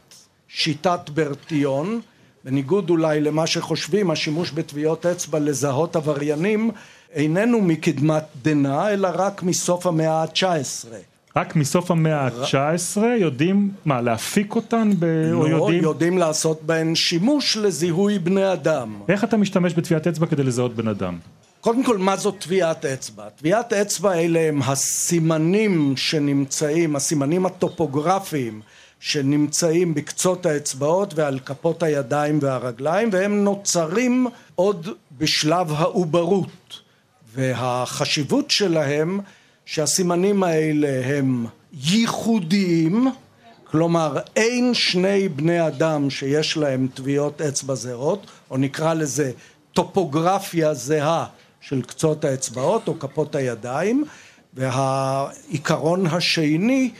שיטת 0.48 1.10
ברטיון 1.14 2.02
בניגוד 2.44 2.90
אולי 2.90 3.22
למה 3.22 3.48
שחושבים, 3.48 4.12
השימוש 4.12 4.52
בטביעות 4.52 5.06
אצבע 5.06 5.40
לזהות 5.40 5.96
עבריינים 5.96 6.72
איננו 7.14 7.62
מקדמת 7.62 8.24
דנא, 8.42 8.90
אלא 8.90 9.10
רק 9.14 9.44
מסוף 9.44 9.88
המאה 9.88 10.22
ה-19. 10.22 10.88
רק 11.36 11.56
מסוף 11.56 11.92
המאה 11.92 12.22
ה-19 12.22 13.02
יודעים, 13.02 13.72
מה, 13.86 14.02
להפיק 14.02 14.56
אותן? 14.56 14.92
ב... 15.00 15.06
לא, 15.06 15.38
או 15.38 15.48
יודעים... 15.48 15.84
יודעים 15.84 16.18
לעשות 16.18 16.62
בהן 16.64 16.96
שימוש 16.96 17.58
לזיהוי 17.58 18.20
בני 18.20 18.54
אדם. 18.54 18.96
איך 19.10 19.24
אתה 19.24 19.38
משתמש 19.38 19.74
בטביעת 19.74 20.08
אצבע 20.08 20.26
כדי 20.26 20.44
לזהות 20.44 20.76
בן 20.76 20.88
אדם? 20.88 21.18
קודם 21.62 21.84
כל, 21.84 21.98
מה 21.98 22.16
זאת 22.16 22.36
טביעת 22.40 22.86
אצבע? 22.86 23.30
טביעת 23.30 23.74
אצבע 23.74 24.14
אלה 24.14 24.40
הם 24.40 24.62
הסימנים 24.62 25.94
שנמצאים, 25.98 26.96
הסימנים 26.96 27.46
הטופוגרפיים 27.46 28.62
שנמצאים 29.06 29.94
בקצות 29.94 30.46
האצבעות 30.46 31.14
ועל 31.16 31.40
כפות 31.40 31.84
הידיים 31.84 32.40
והרגליים, 32.42 33.10
והם 33.12 33.44
נוצרים 33.44 34.28
עוד 34.56 34.90
בשלב 35.18 35.72
העוברות. 35.72 36.80
והחשיבות 37.34 38.52
שלהם 38.52 39.20
שהסימנים 39.66 40.44
האלה 40.44 41.02
הם 41.06 41.46
ייחודיים, 41.74 43.08
כלומר 43.72 44.18
אין 44.36 44.74
שני 44.74 45.30
בני 45.30 45.68
אדם 45.68 46.10
שיש 46.10 46.58
להם 46.58 46.88
טביעות 46.94 47.42
אצבע 47.42 47.76
זהות, 47.76 48.28
או 48.52 48.58
נקרא 48.58 48.94
לזה 48.94 49.32
טופוגרפיה 49.74 50.74
זהה 50.74 51.26
של 51.62 51.82
קצות 51.82 52.26
האצבעות 52.26 52.88
או 52.88 53.00
כפות 53.00 53.36
הידיים, 53.36 54.04
והעיקרון 54.54 56.08
השני 56.08 56.92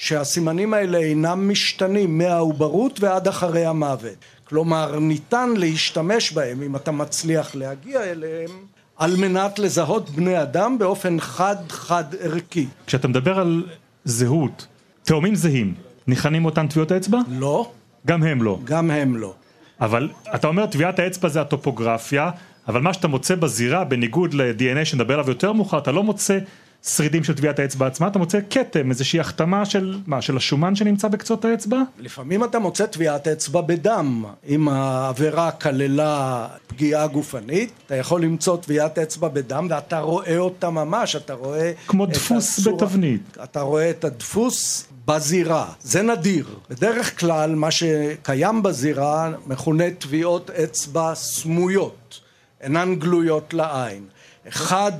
שהסימנים 0.00 0.74
האלה 0.74 0.98
אינם 0.98 1.48
משתנים 1.50 2.18
מהעוברות 2.18 3.00
ועד 3.00 3.28
אחרי 3.28 3.66
המוות. 3.66 4.16
כלומר 4.44 4.98
ניתן 4.98 5.50
להשתמש 5.56 6.32
בהם 6.32 6.62
אם 6.62 6.76
אתה 6.76 6.90
מצליח 6.90 7.54
להגיע 7.54 8.04
אליהם 8.04 8.50
על 8.96 9.16
מנת 9.16 9.58
לזהות 9.58 10.10
בני 10.10 10.42
אדם 10.42 10.78
באופן 10.78 11.20
חד 11.20 11.56
חד 11.68 12.04
ערכי. 12.20 12.66
כשאתה 12.86 13.08
מדבר 13.08 13.38
על 13.38 13.64
זהות, 14.04 14.66
תאומים 15.02 15.34
זהים, 15.34 15.74
ניחנים 16.06 16.44
אותן 16.44 16.68
טביעות 16.68 16.90
האצבע? 16.90 17.18
לא. 17.28 17.70
גם 18.06 18.22
הם 18.22 18.42
לא. 18.42 18.58
גם 18.64 18.90
הם 18.90 19.16
לא. 19.16 19.34
אבל 19.80 20.08
אתה 20.34 20.46
אומר 20.46 20.66
טביעת 20.66 20.98
האצבע 20.98 21.28
זה 21.28 21.40
הטופוגרפיה, 21.40 22.30
אבל 22.68 22.80
מה 22.80 22.94
שאתה 22.94 23.08
מוצא 23.08 23.34
בזירה, 23.34 23.84
בניגוד 23.84 24.34
ל-DNA 24.34 24.84
שנדבר 24.84 25.14
עליו 25.14 25.28
יותר 25.28 25.52
מאוחר, 25.52 25.78
אתה 25.78 25.92
לא 25.92 26.02
מוצא 26.02 26.38
שרידים 26.84 27.24
של 27.24 27.34
טביעת 27.34 27.58
האצבע 27.58 27.86
עצמה, 27.86 28.06
אתה 28.06 28.18
מוצא 28.18 28.38
כתם, 28.50 28.90
איזושהי 28.90 29.20
החתמה 29.20 29.64
של, 29.64 29.98
מה, 30.06 30.22
של 30.22 30.36
השומן 30.36 30.74
שנמצא 30.74 31.08
בקצות 31.08 31.44
האצבע? 31.44 31.82
לפעמים 31.98 32.44
אתה 32.44 32.58
מוצא 32.58 32.86
טביעת 32.86 33.28
אצבע 33.28 33.60
בדם, 33.60 34.24
אם 34.48 34.68
העבירה 34.68 35.50
כללה 35.50 36.46
פגיעה 36.66 37.06
גופנית, 37.06 37.72
אתה 37.86 37.96
יכול 37.96 38.22
למצוא 38.22 38.56
טביעת 38.56 38.98
אצבע 38.98 39.28
בדם 39.28 39.66
ואתה 39.70 40.00
רואה 40.00 40.38
אותה 40.38 40.70
ממש, 40.70 41.16
אתה 41.16 41.34
רואה... 41.34 41.72
כמו 41.86 42.06
דפוס 42.06 42.58
הצורה, 42.58 42.76
בתבנית. 42.76 43.38
אתה 43.44 43.60
רואה 43.60 43.90
את 43.90 44.04
הדפוס 44.04 44.86
בזירה, 45.06 45.72
זה 45.82 46.02
נדיר. 46.02 46.46
בדרך 46.70 47.20
כלל 47.20 47.54
מה 47.54 47.70
שקיים 47.70 48.62
בזירה 48.62 49.30
מכונה 49.46 49.84
טביעות 49.98 50.50
אצבע 50.50 51.14
סמויות, 51.14 52.20
אינן 52.60 52.94
גלויות 52.94 53.54
לעין. 53.54 54.04
אחד 54.48 54.92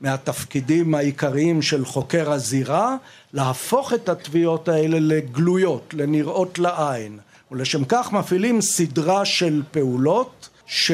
מהתפקידים 0.00 0.94
העיקריים 0.94 1.62
של 1.62 1.84
חוקר 1.84 2.32
הזירה, 2.32 2.96
להפוך 3.32 3.92
את 3.92 4.08
התביעות 4.08 4.68
האלה 4.68 4.98
לגלויות, 5.00 5.94
לנראות 5.94 6.58
לעין. 6.58 7.18
ולשם 7.50 7.84
כך 7.84 8.12
מפעילים 8.12 8.60
סדרה 8.60 9.24
של 9.24 9.62
פעולות 9.70 10.48
ש... 10.66 10.92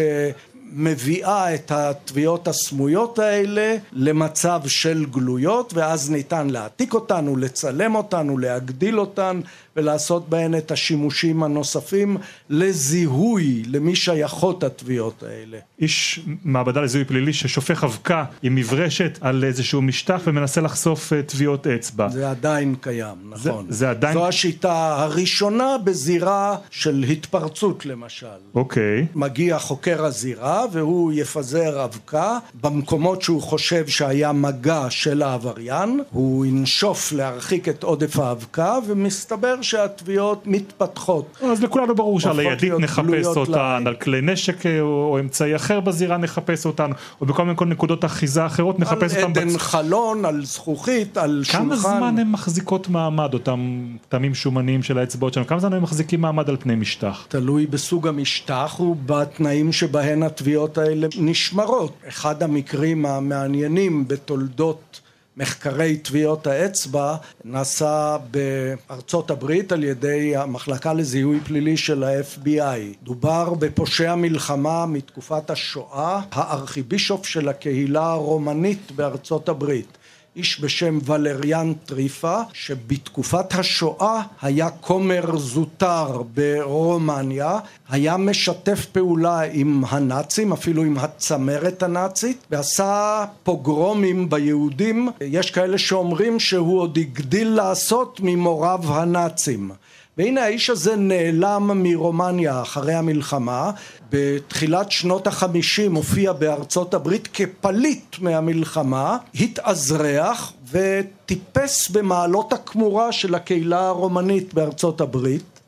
מביאה 0.73 1.55
את 1.55 1.71
התביעות 1.71 2.49
הסמויות 2.49 3.19
האלה 3.19 3.77
למצב 3.93 4.61
של 4.67 5.07
גלויות 5.11 5.75
ואז 5.75 6.11
ניתן 6.11 6.51
להעתיק 6.51 6.95
אותן 6.95 7.29
ולצלם 7.29 7.95
אותן 7.95 8.31
ולהגדיל 8.31 9.01
אותן 9.01 9.41
ולעשות 9.77 10.29
בהן 10.29 10.55
את 10.55 10.71
השימושים 10.71 11.43
הנוספים 11.43 12.17
לזיהוי 12.51 13.63
למי 13.67 13.97
שייכות 13.97 14.65
התביעות 14.65 15.23
האלה. 15.23 15.59
איש 15.81 16.21
מעבדה 16.45 16.81
לזיהוי 16.81 17.05
פלילי 17.05 17.33
ששופך 17.33 17.85
אבקה 17.85 18.25
עם 18.43 18.55
מברשת 18.55 19.19
על 19.21 19.45
איזשהו 19.45 19.83
משטח 19.83 20.21
ומנסה 20.27 20.61
לחשוף 20.61 21.13
אה, 21.13 21.23
תביעות 21.23 21.67
אצבע. 21.67 22.09
זה 22.09 22.31
עדיין 22.31 22.75
קיים, 22.81 23.17
נכון. 23.31 23.67
זה, 23.69 23.77
זה 23.77 23.91
עדיין... 23.91 24.15
זו 24.15 24.29
השיטה 24.29 25.03
הראשונה 25.03 25.77
בזירה 25.85 26.57
של 26.71 27.05
התפרצות 27.11 27.87
למשל. 27.87 28.27
אוקיי. 28.55 29.07
מגיע 29.15 29.59
חוקר 29.59 30.05
הזירה 30.05 30.65
והוא 30.73 31.13
יפזר 31.13 31.85
אבקה 31.85 32.39
במקומות 32.61 33.23
שהוא 33.23 33.43
חושב 33.43 33.89
שהיה 33.89 34.33
מגע 34.33 34.87
של 34.91 35.23
העבריין, 35.23 36.01
הוא 36.11 36.47
ינשוף 36.47 37.13
להרחיק 37.13 37.69
את 37.69 37.83
עודף 37.83 38.19
האבקה 38.19 38.79
ומסתבר 38.87 39.63
שהתביעות 39.71 40.47
מתפתחות. 40.47 41.37
אז 41.43 41.63
לכולנו 41.63 41.95
ברור 41.95 42.21
שעל 42.21 42.39
הידית 42.39 42.73
נחפש 42.79 43.27
אותן, 43.27 43.85
על 43.87 43.95
כלי 43.95 44.21
נשק 44.23 44.67
אה, 44.67 44.81
או 44.81 45.19
אמצעי 45.21 45.57
אחר 45.57 45.81
בזירה 45.81 46.17
נחפש 46.17 46.67
אותן, 46.67 46.91
או 47.21 47.27
בכל 47.27 47.45
מיני 47.45 47.57
נקודות 47.67 48.05
אחיזה 48.05 48.47
אחרות 48.47 48.79
נחפש 48.79 49.17
אותן. 49.17 49.41
על 49.41 49.49
עדן. 49.49 49.59
חלון, 49.59 50.25
על 50.25 50.45
זכוכית, 50.45 51.17
על 51.17 51.43
כמה 51.53 51.77
שולחן. 51.77 51.89
כמה 51.89 51.99
זמן 51.99 52.19
הן 52.19 52.29
מחזיקות 52.29 52.89
מעמד, 52.89 53.35
אותם 53.35 53.87
כתמים 54.09 54.35
שומניים 54.35 54.83
של 54.83 54.99
האצבעות 54.99 55.35
שלנו? 55.35 55.47
כמה 55.47 55.61
זמן 55.61 55.73
הם 55.73 55.83
מחזיקים 55.83 56.21
מעמד 56.21 56.49
על 56.49 56.57
פני 56.61 56.75
משטח? 56.75 57.27
תלוי 57.29 57.67
בסוג 57.67 58.09
המשטח 58.09 58.81
ובתנאים 58.81 59.73
שבהן 59.73 60.23
התביעות 60.23 60.79
האלה 60.79 61.07
נשמרות. 61.19 61.93
אחד 62.09 62.43
המקרים 62.43 63.07
המעניינים 63.07 64.09
בתולדות 64.09 65.01
מחקרי 65.37 65.97
טביעות 65.97 66.47
האצבע 66.47 67.17
נעשה 67.45 68.17
בארצות 68.31 69.31
הברית 69.31 69.73
על 69.73 69.85
ידי 69.85 70.37
המחלקה 70.37 70.93
לזיהוי 70.93 71.41
פלילי 71.41 71.77
של 71.77 72.05
ה-FBI. 72.05 72.97
דובר 73.03 73.55
בפושע 73.55 74.15
מלחמה 74.15 74.87
מתקופת 74.87 75.51
השואה, 75.51 76.21
הארכיבישוף 76.33 77.27
של 77.27 77.49
הקהילה 77.49 78.11
הרומנית 78.11 78.93
בארצות 78.93 79.49
הברית. 79.49 79.99
איש 80.37 80.61
בשם 80.61 80.99
ולריאן 81.05 81.73
טריפה 81.87 82.41
שבתקופת 82.53 83.55
השואה 83.55 84.23
היה 84.43 84.71
כומר 84.71 85.37
זוטר 85.37 86.23
ברומניה 86.35 87.59
היה 87.89 88.17
משתף 88.17 88.87
פעולה 88.93 89.41
עם 89.41 89.83
הנאצים 89.89 90.53
אפילו 90.53 90.83
עם 90.83 90.99
הצמרת 90.99 91.83
הנאצית 91.83 92.45
ועשה 92.51 93.25
פוגרומים 93.43 94.31
ביהודים. 94.31 95.09
יש 95.21 95.51
כאלה 95.51 95.79
שאומרים 95.79 96.41
שהוא 96.41 96.81
עוד 96.81 96.99
הגדיל 96.99 97.49
לעשות 97.49 98.21
ממוריו 98.23 98.81
הנאצים 98.85 99.71
והנה 100.17 100.45
האיש 100.45 100.71
הזה 100.71 100.97
נעלם 100.97 101.83
מרומניה 101.83 102.63
אחרי 102.63 102.95
המלחמה. 102.95 103.71
בתחילת 104.11 104.91
שנות 104.91 105.27
החמישים 105.27 105.95
הופיע 105.95 106.33
בארצות 106.33 106.95
הברית 106.95 107.29
כפליט 107.33 108.17
מהמלחמה 108.19 109.19
התאזרח 109.35 110.53
וטיפס 110.71 111.89
במעלות 111.89 112.53
הכמורה 112.53 113.13
של 113.13 113.35
הקהילה 113.35 113.89
הרומנית 113.89 114.55
בארצות 114.55 115.01
הברית. 115.01 115.61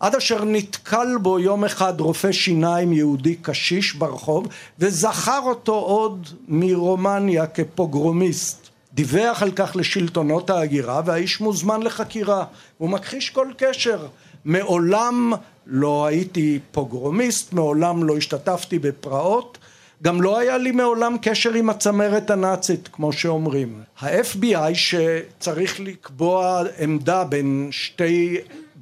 עד 0.00 0.14
אשר 0.14 0.44
נתקל 0.44 1.08
בו 1.22 1.38
יום 1.38 1.64
אחד 1.64 2.00
רופא 2.00 2.32
שיניים 2.32 2.92
יהודי 2.92 3.34
קשיש 3.34 3.94
ברחוב 3.94 4.46
וזכר 4.78 5.40
אותו 5.44 5.74
עוד 5.74 6.28
מרומניה 6.48 7.46
כפוגרומיסט 7.46 8.65
דיווח 8.96 9.42
על 9.42 9.50
כך 9.56 9.76
לשלטונות 9.76 10.50
ההגירה 10.50 11.02
והאיש 11.04 11.40
מוזמן 11.40 11.82
לחקירה. 11.82 12.44
הוא 12.78 12.90
מכחיש 12.90 13.30
כל 13.30 13.48
קשר. 13.58 14.06
מעולם 14.44 15.32
לא 15.66 16.06
הייתי 16.06 16.58
פוגרומיסט 16.72 17.52
מעולם 17.52 18.04
לא 18.04 18.16
השתתפתי 18.16 18.78
בפרעות. 18.78 19.58
גם 20.02 20.22
לא 20.22 20.38
היה 20.38 20.58
לי 20.58 20.70
מעולם 20.70 21.16
קשר 21.22 21.54
עם 21.54 21.70
הצמרת 21.70 22.30
הנאצית 22.30 22.88
כמו 22.92 23.12
שאומרים. 23.12 23.80
ה-FBI 24.00 24.74
שצריך 24.74 25.80
לקבוע 25.80 26.62
עמדה 26.78 27.24
בין 27.24 27.68
שתי 27.70 28.38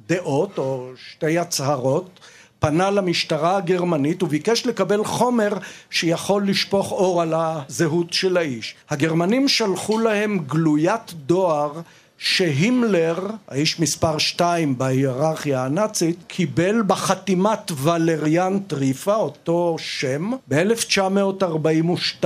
דעות 0.07 0.57
או 0.57 0.89
שתי 0.95 1.37
הצהרות 1.39 2.19
פנה 2.65 2.91
למשטרה 2.91 3.57
הגרמנית 3.57 4.23
וביקש 4.23 4.65
לקבל 4.65 5.03
חומר 5.03 5.49
שיכול 5.89 6.47
לשפוך 6.47 6.91
אור 6.91 7.21
על 7.21 7.33
הזהות 7.35 8.13
של 8.13 8.37
האיש. 8.37 8.75
הגרמנים 8.89 9.47
שלחו 9.47 9.99
להם 9.99 10.39
גלוית 10.47 11.13
דואר 11.13 11.71
שהימלר, 12.17 13.19
האיש 13.47 13.79
מספר 13.79 14.17
שתיים 14.17 14.77
בהיררכיה 14.77 15.65
הנאצית, 15.65 16.17
קיבל 16.27 16.81
בחתימת 16.87 17.71
ולריאן 17.81 18.59
טריפה, 18.59 19.15
אותו 19.15 19.75
שם, 19.79 20.31
ב-1942. 20.47 22.25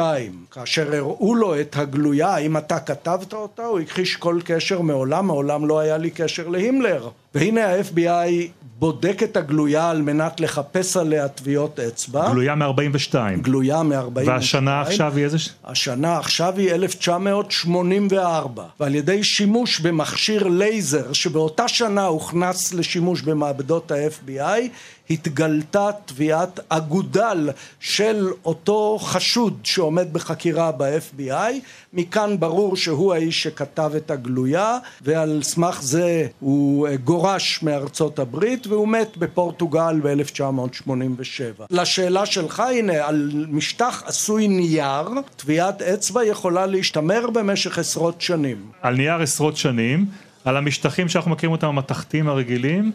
כאשר 0.52 0.96
הראו 0.96 1.36
לו 1.36 1.60
את 1.62 1.76
הגלויה, 1.78 2.30
האם 2.30 2.58
אתה 2.58 2.80
כתבת 2.80 3.34
אותה, 3.34 3.66
הוא 3.66 3.80
הכחיש 3.80 4.16
כל 4.16 4.40
קשר 4.46 4.82
מעולם, 4.82 5.28
מעולם 5.28 5.68
לא 5.68 5.80
היה 5.80 5.98
לי 5.98 6.10
קשר 6.10 6.48
להימלר. 6.48 7.10
והנה 7.36 7.66
ה-FBI 7.66 8.50
בודק 8.80 9.24
את 9.24 9.38
הגלויה 9.38 9.90
על 9.90 10.02
מנת 10.02 10.40
לחפש 10.40 10.98
עליה 10.98 11.28
טביעות 11.28 11.80
אצבע. 11.80 12.30
גלויה 12.30 12.56
מ-42. 12.56 13.16
גלויה 13.42 13.84
מ-42. 13.84 14.26
והשנה 14.26 14.82
עכשיו 14.82 15.14
היא 15.16 15.24
איזה? 15.24 15.38
השנה 15.66 16.18
עכשיו 16.18 16.54
היא 16.58 16.72
1984, 16.72 18.64
ועל 18.80 18.96
ידי 18.96 19.24
שימוש 19.24 19.80
במכשיר 19.80 20.48
לייזר 20.48 21.14
שבאותה 21.14 21.68
שנה 21.68 22.06
הוכנס 22.06 22.74
לשימוש 22.74 23.22
במעבדות 23.22 23.92
ה-FBI, 23.92 24.62
התגלתה 25.10 25.90
תביעת 26.06 26.60
אגודל 26.70 27.50
של 27.80 28.28
אותו 28.46 28.98
חשוד 29.02 29.60
שעומד 29.64 30.14
בחקירה 30.14 30.72
ב-FBI, 30.72 31.54
מכאן 31.94 32.40
ברור 32.40 32.76
שהוא 32.76 33.14
האיש 33.14 33.44
שכתב 33.44 33.92
את 33.98 34.12
הגלויה, 34.12 34.78
ועל 35.02 35.40
סמך 35.44 35.82
זה 35.82 36.28
הוא 36.40 36.88
גורש 37.04 37.64
מארצות 37.64 38.20
הברית 38.20 38.68
והוא 38.68 38.88
מת 38.88 39.18
בפורטוגל 39.18 40.00
ב-1987. 40.04 41.64
לשאלה 41.70 42.26
שלך 42.26 42.60
הנה, 42.60 43.08
על 43.08 43.46
משטח 43.50 44.04
עשוי 44.06 44.48
נייר, 44.48 45.10
טביעת 45.36 45.82
אצבע 45.82 46.26
יכולה 46.26 46.66
להשתמר 46.66 47.30
במשך 47.30 47.78
עשרות 47.78 48.22
שנים. 48.22 48.58
על 48.82 48.96
נייר 48.96 49.22
עשרות 49.22 49.58
שנים, 49.58 50.06
על 50.46 50.58
המשטחים 50.58 51.10
שאנחנו 51.10 51.32
מכירים 51.32 51.52
אותם, 51.52 51.68
המתכתים 51.68 52.28
הרגילים? 52.28 52.92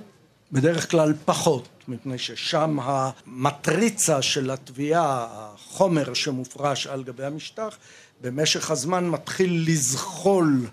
בדרך 0.53 0.91
כלל 0.91 1.13
פחות, 1.25 1.69
מפני 1.89 2.19
ששם 2.19 2.79
המטריצה 2.83 4.23
של 4.23 4.51
התביעה, 4.51 5.27
החומר 5.31 6.15
שמופרש 6.15 6.87
על 6.87 7.03
גבי 7.03 7.25
המשטח, 7.25 7.77
במשך 8.21 8.71
הזמן 8.71 9.09
מתחיל 9.09 9.65
לזחול 9.67 10.67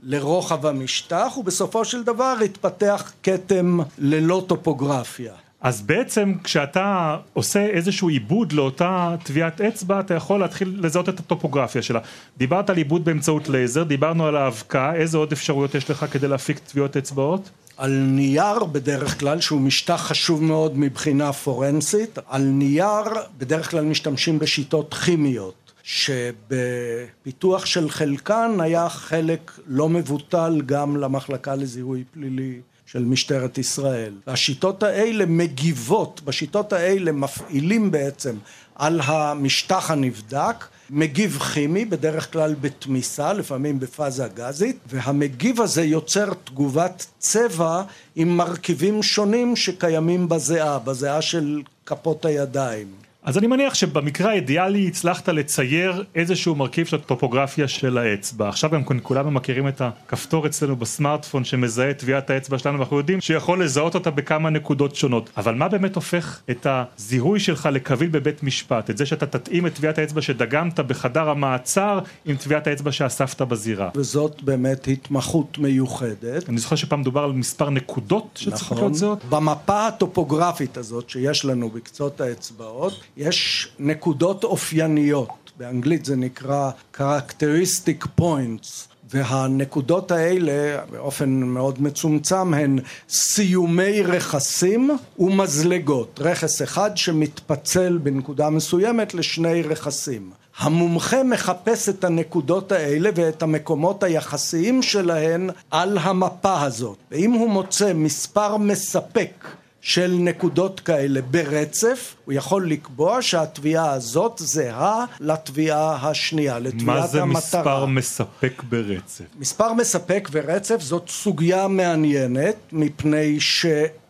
לרוחב 0.00 0.66
המשטח, 0.66 1.34
ובסופו 1.38 1.84
של 1.84 2.02
דבר 2.04 2.36
התפתח 2.44 3.12
כתם 3.22 3.78
ללא 3.98 4.44
טופוגרפיה. 4.48 5.32
אז 5.60 5.82
בעצם 5.82 6.34
כשאתה 6.44 7.16
עושה 7.32 7.66
איזשהו 7.66 8.08
עיבוד 8.08 8.52
לאותה 8.52 9.14
טביעת 9.22 9.60
אצבע 9.60 10.00
אתה 10.00 10.14
יכול 10.14 10.40
להתחיל 10.40 10.76
לזהות 10.80 11.08
את 11.08 11.20
הטופוגרפיה 11.20 11.82
שלה. 11.82 12.00
דיברת 12.36 12.70
על 12.70 12.76
עיבוד 12.76 13.04
באמצעות 13.04 13.48
לייזר, 13.48 13.82
דיברנו 13.82 14.26
על 14.26 14.36
האבקה, 14.36 14.94
איזה 14.94 15.18
עוד 15.18 15.32
אפשרויות 15.32 15.74
יש 15.74 15.90
לך 15.90 16.06
כדי 16.10 16.28
להפיק 16.28 16.58
טביעות 16.58 16.96
אצבעות? 16.96 17.50
על 17.76 17.90
נייר 17.90 18.64
בדרך 18.64 19.20
כלל, 19.20 19.40
שהוא 19.40 19.60
משטח 19.60 20.04
חשוב 20.06 20.42
מאוד 20.42 20.78
מבחינה 20.78 21.32
פורנסית, 21.32 22.18
על 22.28 22.42
נייר 22.42 23.04
בדרך 23.38 23.70
כלל 23.70 23.84
משתמשים 23.84 24.38
בשיטות 24.38 24.94
כימיות. 24.94 25.54
שבפיתוח 25.86 27.66
של 27.66 27.90
חלקן 27.90 28.50
היה 28.60 28.88
חלק 28.88 29.58
לא 29.66 29.88
מבוטל 29.88 30.62
גם 30.66 30.96
למחלקה 30.96 31.54
לזיהוי 31.54 32.04
פלילי 32.12 32.60
של 32.86 33.04
משטרת 33.04 33.58
ישראל. 33.58 34.12
והשיטות 34.26 34.82
האלה 34.82 35.26
מגיבות, 35.26 36.20
בשיטות 36.24 36.72
האלה 36.72 37.12
מפעילים 37.12 37.90
בעצם 37.90 38.36
על 38.74 39.00
המשטח 39.04 39.90
הנבדק 39.90 40.64
מגיב 40.90 41.38
כימי, 41.38 41.84
בדרך 41.84 42.32
כלל 42.32 42.54
בתמיסה, 42.60 43.32
לפעמים 43.32 43.80
בפאזה 43.80 44.28
גזית, 44.34 44.78
והמגיב 44.86 45.60
הזה 45.60 45.84
יוצר 45.84 46.32
תגובת 46.44 47.06
צבע 47.18 47.82
עם 48.16 48.36
מרכיבים 48.36 49.02
שונים 49.02 49.56
שקיימים 49.56 50.28
בזיעה, 50.28 50.78
בזיעה 50.78 51.22
של 51.22 51.62
כפות 51.86 52.24
הידיים. 52.24 53.03
אז 53.24 53.38
אני 53.38 53.46
מניח 53.46 53.74
שבמקרה 53.74 54.30
האידיאלי 54.30 54.88
הצלחת 54.88 55.28
לצייר 55.28 56.04
איזשהו 56.14 56.54
מרכיב 56.54 56.86
של 56.86 56.96
הטופוגרפיה 56.96 57.68
של 57.68 57.98
האצבע. 57.98 58.48
עכשיו 58.48 58.70
גם 58.70 58.82
כולנו 59.02 59.30
מכירים 59.30 59.68
את 59.68 59.80
הכפתור 59.80 60.46
אצלנו 60.46 60.76
בסמארטפון 60.76 61.44
שמזהה 61.44 61.90
את 61.90 61.98
טביעת 61.98 62.30
האצבע 62.30 62.58
שלנו 62.58 62.78
ואנחנו 62.78 62.98
יודעים 62.98 63.20
שיכול 63.20 63.64
לזהות 63.64 63.94
אותה 63.94 64.10
בכמה 64.10 64.50
נקודות 64.50 64.94
שונות. 64.94 65.30
אבל 65.36 65.54
מה 65.54 65.68
באמת 65.68 65.94
הופך 65.94 66.40
את 66.50 66.66
הזיהוי 66.70 67.40
שלך 67.40 67.68
לקביל 67.72 68.08
בבית 68.08 68.42
משפט? 68.42 68.90
את 68.90 68.96
זה 68.98 69.06
שאתה 69.06 69.26
תתאים 69.26 69.66
את 69.66 69.74
טביעת 69.74 69.98
האצבע 69.98 70.22
שדגמת 70.22 70.80
בחדר 70.80 71.28
המעצר 71.28 71.98
עם 72.24 72.36
טביעת 72.36 72.66
האצבע 72.66 72.92
שאספת 72.92 73.42
בזירה. 73.42 73.90
וזאת 73.94 74.42
באמת 74.42 74.88
התמחות 74.88 75.58
מיוחדת. 75.58 76.48
אני 76.48 76.58
זוכר 76.58 76.76
שפעם 76.76 77.02
דובר 77.02 77.24
על 77.24 77.32
מספר 77.32 77.70
נקודות 77.70 78.28
שצריכות 78.34 78.62
נכון. 78.72 78.78
להיות 78.78 78.94
זהות. 78.94 79.24
במפה 79.24 79.86
הטופוגרפית 79.86 80.76
הזאת 80.76 81.10
שיש 81.10 81.44
לנו 81.44 81.70
בקצות 81.70 82.20
האצבעות 82.20 82.92
יש 83.16 83.68
נקודות 83.78 84.44
אופייניות, 84.44 85.52
באנגלית 85.58 86.04
זה 86.04 86.16
נקרא 86.16 86.70
characteristic 86.96 88.20
points, 88.20 88.94
והנקודות 89.10 90.10
האלה 90.10 90.84
באופן 90.90 91.28
מאוד 91.28 91.82
מצומצם 91.82 92.54
הן 92.54 92.78
סיומי 93.08 94.02
רכסים 94.02 94.90
ומזלגות, 95.18 96.20
רכס 96.22 96.62
אחד 96.62 96.96
שמתפצל 96.96 97.98
בנקודה 98.02 98.50
מסוימת 98.50 99.14
לשני 99.14 99.62
רכסים. 99.62 100.30
המומחה 100.58 101.22
מחפש 101.22 101.88
את 101.88 102.04
הנקודות 102.04 102.72
האלה 102.72 103.10
ואת 103.14 103.42
המקומות 103.42 104.02
היחסיים 104.02 104.82
שלהן 104.82 105.50
על 105.70 105.98
המפה 105.98 106.62
הזאת, 106.62 106.98
ואם 107.10 107.32
הוא 107.32 107.50
מוצא 107.50 107.92
מספר 107.94 108.56
מספק 108.56 109.46
של 109.84 110.16
נקודות 110.18 110.80
כאלה 110.80 111.22
ברצף, 111.22 112.14
הוא 112.24 112.32
יכול 112.32 112.70
לקבוע 112.70 113.22
שהתביעה 113.22 113.92
הזאת 113.92 114.32
זהה 114.36 115.04
לתביעה 115.20 116.08
השנייה, 116.10 116.58
לתביעת 116.58 116.88
המטרה. 116.88 117.00
מה 117.00 117.06
זה 117.06 117.24
מספר 117.24 117.86
מספק 117.86 118.62
ברצף? 118.68 119.24
מספר 119.38 119.72
מספק 119.72 120.28
ברצף 120.32 120.80
זאת 120.80 121.08
סוגיה 121.08 121.68
מעניינת, 121.68 122.56
מפני 122.72 123.40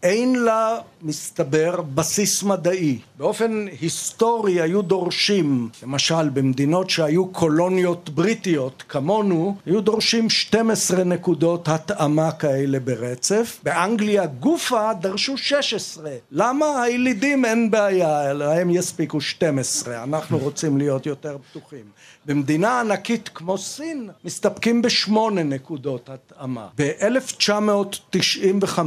שאין 0.05 0.35
לה, 0.35 0.79
מסתבר, 1.03 1.81
בסיס 1.95 2.43
מדעי. 2.43 2.99
באופן 3.19 3.67
היסטורי 3.81 4.61
היו 4.61 4.83
דורשים, 4.83 5.69
למשל 5.83 6.29
במדינות 6.29 6.91
שהיו 6.91 7.27
קולוניות 7.27 8.11
בריטיות 8.11 8.85
כמונו, 8.89 9.57
היו 9.67 9.81
דורשים 9.81 10.31
12 10.31 11.05
נקודות 11.05 11.69
התאמה 11.69 12.33
כאלה 12.33 12.81
ברצף. 12.81 13.61
באנגליה 13.63 14.27
גופה 14.27 14.91
דרשו 15.01 15.37
16. 15.37 16.11
למה? 16.31 16.83
הילידים 16.83 17.45
אין 17.45 17.71
בעיה, 17.71 18.33
להם 18.33 18.71
יספיקו 18.71 19.21
12, 19.21 20.03
אנחנו 20.03 20.39
רוצים 20.39 20.79
להיות 20.79 21.07
יותר 21.07 21.37
פתוחים. 21.51 21.85
במדינה 22.27 22.81
ענקית 22.81 23.31
כמו 23.35 23.59
סין 23.59 24.11
מסתפקים 24.25 24.83
בשמונה 24.83 25.43
נקודות 25.43 26.11
התאמה. 26.11 26.67
ב-1995 26.79 28.79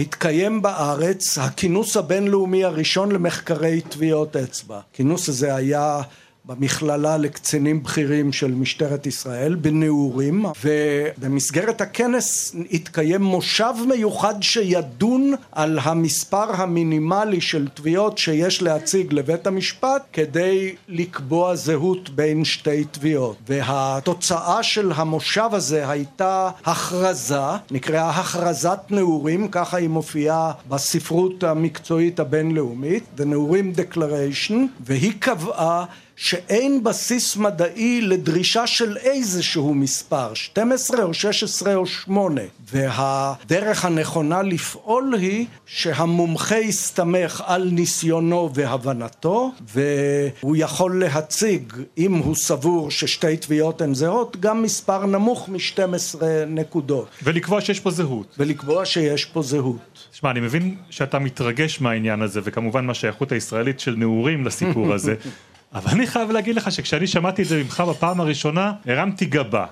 התקיים 0.00 0.62
בארץ 0.62 1.38
הכינוס 1.38 1.96
הבינלאומי 1.96 2.64
הראשון 2.64 3.12
למחקרי 3.12 3.80
טביעות 3.80 4.36
אצבע. 4.36 4.80
הכינוס 4.92 5.28
הזה 5.28 5.54
היה 5.54 6.00
במכללה 6.48 7.16
לקצינים 7.16 7.82
בכירים 7.82 8.32
של 8.32 8.50
משטרת 8.50 9.06
ישראל 9.06 9.54
בנעורים 9.54 10.44
ובמסגרת 10.64 11.80
הכנס 11.80 12.56
התקיים 12.72 13.22
מושב 13.22 13.74
מיוחד 13.88 14.42
שידון 14.42 15.34
על 15.52 15.78
המספר 15.82 16.62
המינימלי 16.62 17.40
של 17.40 17.68
תביעות 17.74 18.18
שיש 18.18 18.62
להציג 18.62 19.12
לבית 19.12 19.46
המשפט 19.46 20.02
כדי 20.12 20.74
לקבוע 20.88 21.54
זהות 21.54 22.10
בין 22.10 22.44
שתי 22.44 22.84
תביעות. 22.84 23.36
והתוצאה 23.48 24.62
של 24.62 24.92
המושב 24.94 25.48
הזה 25.52 25.90
הייתה 25.90 26.50
הכרזה 26.64 27.36
נקראה 27.70 28.10
הכרזת 28.10 28.80
נעורים 28.90 29.48
ככה 29.48 29.76
היא 29.76 29.88
מופיעה 29.88 30.52
בספרות 30.68 31.44
המקצועית 31.44 32.20
הבינלאומית 32.20 33.04
The 33.18 33.24
נעורים 33.24 33.72
Declaration 33.76 34.54
והיא 34.80 35.12
קבעה 35.18 35.84
שאין 36.20 36.84
בסיס 36.84 37.36
מדעי 37.36 38.00
לדרישה 38.00 38.66
של 38.66 38.96
איזשהו 38.96 39.74
מספר, 39.74 40.34
12 40.34 41.02
או 41.02 41.14
16 41.14 41.74
או 41.74 41.86
8 41.86 42.40
והדרך 42.72 43.84
הנכונה 43.84 44.42
לפעול 44.42 45.14
היא 45.14 45.46
שהמומחה 45.66 46.58
יסתמך 46.58 47.42
על 47.46 47.68
ניסיונו 47.72 48.50
והבנתו 48.54 49.52
והוא 49.74 50.56
יכול 50.58 51.00
להציג 51.00 51.72
אם 51.98 52.14
הוא 52.14 52.34
סבור 52.34 52.90
ששתי 52.90 53.36
תביעות 53.36 53.80
הן 53.80 53.94
זהות 53.94 54.36
גם 54.40 54.62
מספר 54.62 55.06
נמוך 55.06 55.48
מ-12 55.48 56.22
נקודות. 56.46 57.08
ולקבוע 57.22 57.60
שיש 57.60 57.80
פה 57.80 57.90
זהות. 57.90 58.34
ולקבוע 58.38 58.84
שיש 58.84 59.24
פה 59.24 59.42
זהות. 59.42 60.08
שמע 60.12 60.30
אני 60.30 60.40
מבין 60.40 60.76
שאתה 60.90 61.18
מתרגש 61.18 61.80
מהעניין 61.80 62.22
הזה 62.22 62.40
וכמובן 62.44 62.86
מהשייכות 62.86 63.32
הישראלית 63.32 63.80
של 63.80 63.94
נעורים 63.96 64.44
לסיפור 64.46 64.94
הזה 64.94 65.14
אבל 65.74 65.90
אני 65.90 66.06
חייב 66.06 66.30
להגיד 66.30 66.56
לך 66.56 66.72
שכשאני 66.72 67.06
שמעתי 67.06 67.42
את 67.42 67.48
זה 67.48 67.62
ממך 67.62 67.80
בפעם 67.80 68.20
הראשונה, 68.20 68.72
הרמתי 68.86 69.24
גבה. 69.24 69.66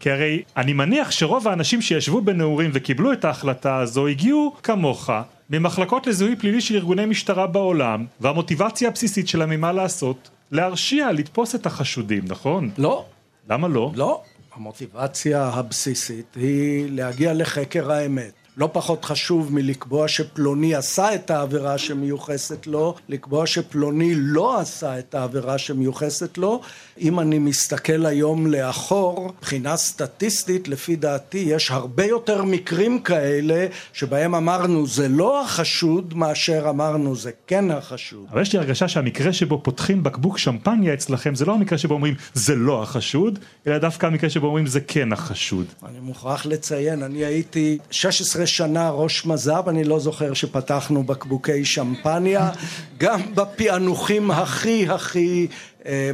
כי 0.00 0.10
הרי 0.10 0.42
אני 0.56 0.72
מניח 0.72 1.10
שרוב 1.10 1.48
האנשים 1.48 1.82
שישבו 1.82 2.20
בנעורים 2.20 2.70
וקיבלו 2.74 3.12
את 3.12 3.24
ההחלטה 3.24 3.76
הזו 3.76 4.06
הגיעו 4.06 4.56
כמוך 4.62 5.10
ממחלקות 5.50 6.06
לזיהוי 6.06 6.36
פלילי 6.36 6.60
של 6.60 6.74
ארגוני 6.74 7.06
משטרה 7.06 7.46
בעולם 7.46 8.06
והמוטיבציה 8.20 8.88
הבסיסית 8.88 9.28
שלהם 9.28 9.50
היא 9.50 9.58
מה 9.58 9.72
לעשות? 9.72 10.30
להרשיע, 10.50 11.12
לתפוס 11.12 11.54
את 11.54 11.66
החשודים, 11.66 12.24
נכון? 12.28 12.70
לא. 12.78 13.04
למה 13.50 13.68
לא? 13.68 13.92
לא. 13.94 14.22
המוטיבציה 14.54 15.44
הבסיסית 15.44 16.34
היא 16.34 16.86
להגיע 16.90 17.34
לחקר 17.34 17.92
האמת. 17.92 18.32
לא 18.56 18.68
פחות 18.72 19.04
חשוב 19.04 19.54
מלקבוע 19.54 20.08
שפלוני 20.08 20.74
עשה 20.74 21.14
את 21.14 21.30
העבירה 21.30 21.78
שמיוחסת 21.78 22.66
לו, 22.66 22.94
לקבוע 23.08 23.46
שפלוני 23.46 24.12
לא 24.16 24.60
עשה 24.60 24.98
את 24.98 25.14
העבירה 25.14 25.58
שמיוחסת 25.58 26.38
לו. 26.38 26.60
אם 27.00 27.20
אני 27.20 27.38
מסתכל 27.38 28.06
היום 28.06 28.46
לאחור, 28.46 29.32
מבחינה 29.38 29.76
סטטיסטית, 29.76 30.68
לפי 30.68 30.96
דעתי, 30.96 31.38
יש 31.38 31.70
הרבה 31.70 32.04
יותר 32.04 32.44
מקרים 32.44 33.00
כאלה 33.00 33.66
שבהם 33.92 34.34
אמרנו 34.34 34.86
זה 34.86 35.08
לא 35.08 35.44
החשוד, 35.44 36.14
מאשר 36.14 36.66
אמרנו 36.68 37.16
זה 37.16 37.30
כן 37.46 37.70
החשוד. 37.70 38.26
אבל 38.30 38.42
יש 38.42 38.52
לי 38.52 38.58
הרגשה 38.58 38.88
שהמקרה 38.88 39.32
שבו 39.32 39.60
פותחים 39.62 40.02
בקבוק 40.02 40.38
שמפניה 40.38 40.94
אצלכם 40.94 41.34
זה 41.34 41.44
לא 41.44 41.54
המקרה 41.54 41.78
שבו 41.78 41.94
אומרים 41.94 42.14
זה 42.34 42.54
לא 42.54 42.82
החשוד, 42.82 43.38
אלא 43.66 43.78
דווקא 43.78 44.06
המקרה 44.06 44.30
שבו 44.30 44.46
אומרים 44.46 44.66
זה 44.66 44.80
כן 44.80 45.12
החשוד. 45.12 45.66
אני 45.88 46.00
מוכרח 46.00 46.46
לציין, 46.46 47.02
אני 47.02 47.24
הייתי 47.24 47.78
16 47.90 48.45
שנה 48.46 48.90
ראש 48.90 49.26
מז"פ, 49.26 49.68
אני 49.68 49.84
לא 49.84 49.98
זוכר 49.98 50.34
שפתחנו 50.34 51.04
בקבוקי 51.04 51.64
שמפניה, 51.64 52.50
גם 52.98 53.20
בפענוחים 53.34 54.30
הכי 54.30 54.86
הכי 54.88 55.46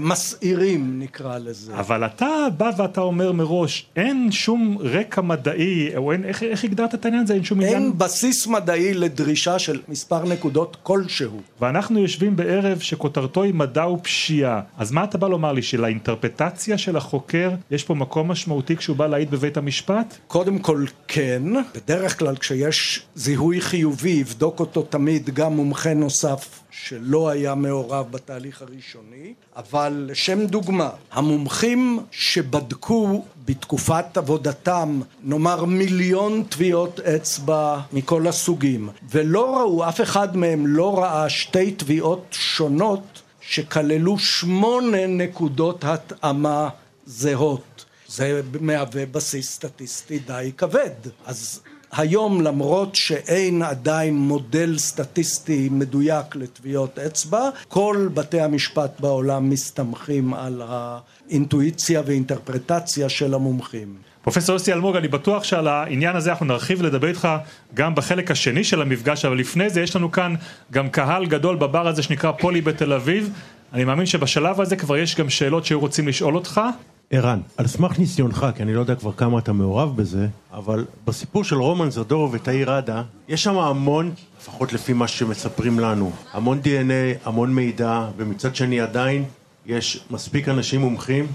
מסעירים 0.00 0.98
נקרא 0.98 1.38
לזה. 1.38 1.74
אבל 1.74 2.06
אתה 2.06 2.26
בא 2.56 2.70
ואתה 2.76 3.00
אומר 3.00 3.32
מראש, 3.32 3.86
אין 3.96 4.32
שום 4.32 4.76
רקע 4.80 5.20
מדעי, 5.20 5.96
או 5.96 6.12
אין, 6.12 6.24
איך, 6.24 6.42
איך 6.42 6.64
הגדרת 6.64 6.94
את 6.94 7.04
העניין 7.04 7.22
הזה? 7.22 7.34
אין 7.34 7.44
שום 7.44 7.60
אין 7.60 7.68
עניין... 7.68 7.82
אין 7.82 7.98
בסיס 7.98 8.46
מדעי 8.46 8.94
לדרישה 8.94 9.58
של 9.58 9.80
מספר 9.88 10.24
נקודות 10.24 10.76
כלשהו. 10.82 11.40
ואנחנו 11.60 11.98
יושבים 11.98 12.36
בערב 12.36 12.78
שכותרתו 12.78 13.42
היא 13.42 13.54
מדע 13.54 13.88
ופשיעה. 13.88 14.60
אז 14.78 14.92
מה 14.92 15.04
אתה 15.04 15.18
בא 15.18 15.28
לומר 15.28 15.52
לי, 15.52 15.62
שלאינטרפטציה 15.62 16.78
של 16.78 16.96
החוקר 16.96 17.50
יש 17.70 17.84
פה 17.84 17.94
מקום 17.94 18.30
משמעותי 18.30 18.76
כשהוא 18.76 18.96
בא 18.96 19.06
להעיד 19.06 19.30
בבית 19.30 19.56
המשפט? 19.56 20.18
קודם 20.26 20.58
כל 20.58 20.84
כן, 21.08 21.42
בדרך 21.74 22.18
כלל 22.18 22.36
כשיש 22.36 23.02
זיהוי 23.14 23.60
חיובי 23.60 24.10
יבדוק 24.10 24.60
אותו 24.60 24.82
תמיד 24.82 25.30
גם 25.30 25.52
מומחה 25.52 25.94
נוסף 25.94 26.61
שלא 26.72 27.28
היה 27.28 27.54
מעורב 27.54 28.12
בתהליך 28.12 28.62
הראשוני, 28.62 29.34
אבל 29.56 30.06
לשם 30.08 30.46
דוגמה, 30.46 30.90
המומחים 31.10 32.00
שבדקו 32.10 33.24
בתקופת 33.44 34.16
עבודתם, 34.16 35.00
נאמר 35.24 35.64
מיליון 35.64 36.44
טביעות 36.48 37.00
אצבע 37.00 37.80
מכל 37.92 38.26
הסוגים, 38.26 38.88
ולא 39.10 39.56
ראו, 39.56 39.88
אף 39.88 40.00
אחד 40.00 40.36
מהם 40.36 40.66
לא 40.66 40.98
ראה 40.98 41.28
שתי 41.28 41.72
טביעות 41.72 42.24
שונות 42.30 43.22
שכללו 43.40 44.18
שמונה 44.18 45.06
נקודות 45.06 45.84
התאמה 45.84 46.68
זהות. 47.06 47.84
זה 48.08 48.40
מהווה 48.60 49.06
בסיס 49.06 49.50
סטטיסטי 49.50 50.18
די 50.18 50.52
כבד. 50.56 50.90
אז 51.26 51.60
היום 51.96 52.40
למרות 52.40 52.94
שאין 52.94 53.62
עדיין 53.62 54.16
מודל 54.16 54.78
סטטיסטי 54.78 55.68
מדויק 55.72 56.36
לטביעות 56.36 56.98
אצבע, 56.98 57.48
כל 57.68 58.08
בתי 58.14 58.40
המשפט 58.40 59.00
בעולם 59.00 59.50
מסתמכים 59.50 60.34
על 60.34 60.62
האינטואיציה 60.66 62.02
ואינטרפרטציה 62.06 63.08
של 63.08 63.34
המומחים. 63.34 63.94
פרופסור 64.22 64.52
יוסי 64.52 64.72
אלמוג, 64.72 64.96
אני 64.96 65.08
בטוח 65.08 65.44
שעל 65.44 65.68
העניין 65.68 66.16
הזה 66.16 66.30
אנחנו 66.30 66.46
נרחיב 66.46 66.80
ולדבר 66.80 67.08
איתך 67.08 67.28
גם 67.74 67.94
בחלק 67.94 68.30
השני 68.30 68.64
של 68.64 68.82
המפגש, 68.82 69.24
אבל 69.24 69.38
לפני 69.38 69.70
זה 69.70 69.80
יש 69.80 69.96
לנו 69.96 70.12
כאן 70.12 70.34
גם 70.70 70.88
קהל 70.88 71.26
גדול 71.26 71.56
בבר 71.56 71.88
הזה 71.88 72.02
שנקרא 72.02 72.32
פולי 72.32 72.60
בתל 72.60 72.92
אביב. 72.92 73.32
אני 73.72 73.84
מאמין 73.84 74.06
שבשלב 74.06 74.60
הזה 74.60 74.76
כבר 74.76 74.96
יש 74.96 75.16
גם 75.16 75.30
שאלות 75.30 75.64
שהיו 75.64 75.80
רוצים 75.80 76.08
לשאול 76.08 76.34
אותך. 76.34 76.60
ערן, 77.14 77.40
על 77.56 77.66
סמך 77.66 77.98
ניסיונך, 77.98 78.46
כי 78.56 78.62
אני 78.62 78.74
לא 78.74 78.80
יודע 78.80 78.94
כבר 78.94 79.12
כמה 79.12 79.38
אתה 79.38 79.52
מעורב 79.52 79.96
בזה, 79.96 80.26
אבל 80.52 80.84
בסיפור 81.04 81.44
של 81.44 81.56
רומן 81.56 81.90
זדורוב 81.90 82.30
ותאיר 82.34 82.70
ראדה, 82.70 83.02
יש 83.28 83.42
שם 83.42 83.58
המון, 83.58 84.12
לפחות 84.40 84.72
לפי 84.72 84.92
מה 84.92 85.08
שמספרים 85.08 85.80
לנו, 85.80 86.10
המון 86.32 86.60
דנ"א, 86.62 87.12
המון 87.24 87.54
מידע, 87.54 88.06
ומצד 88.16 88.56
שני 88.56 88.80
עדיין 88.80 89.24
יש 89.66 90.04
מספיק 90.10 90.48
אנשים 90.48 90.80
מומחים 90.80 91.26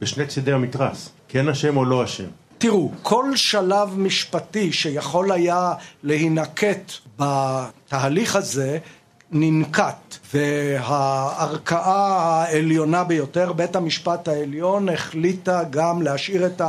בשני 0.00 0.26
צידי 0.26 0.52
המתרס, 0.52 1.10
כן 1.28 1.48
אשם 1.48 1.76
או 1.76 1.84
לא 1.84 2.04
אשם. 2.04 2.28
תראו, 2.58 2.90
כל 3.02 3.36
שלב 3.36 3.98
משפטי 3.98 4.72
שיכול 4.72 5.32
היה 5.32 5.72
להינקט 6.02 6.92
בתהליך 7.18 8.36
הזה 8.36 8.78
ננקט 9.32 10.16
והערכאה 10.34 12.42
העליונה 12.42 13.04
ביותר, 13.04 13.52
בית 13.52 13.76
המשפט 13.76 14.28
העליון, 14.28 14.88
החליטה 14.88 15.62
גם 15.70 16.02
להשאיר 16.02 16.46
את 16.46 16.62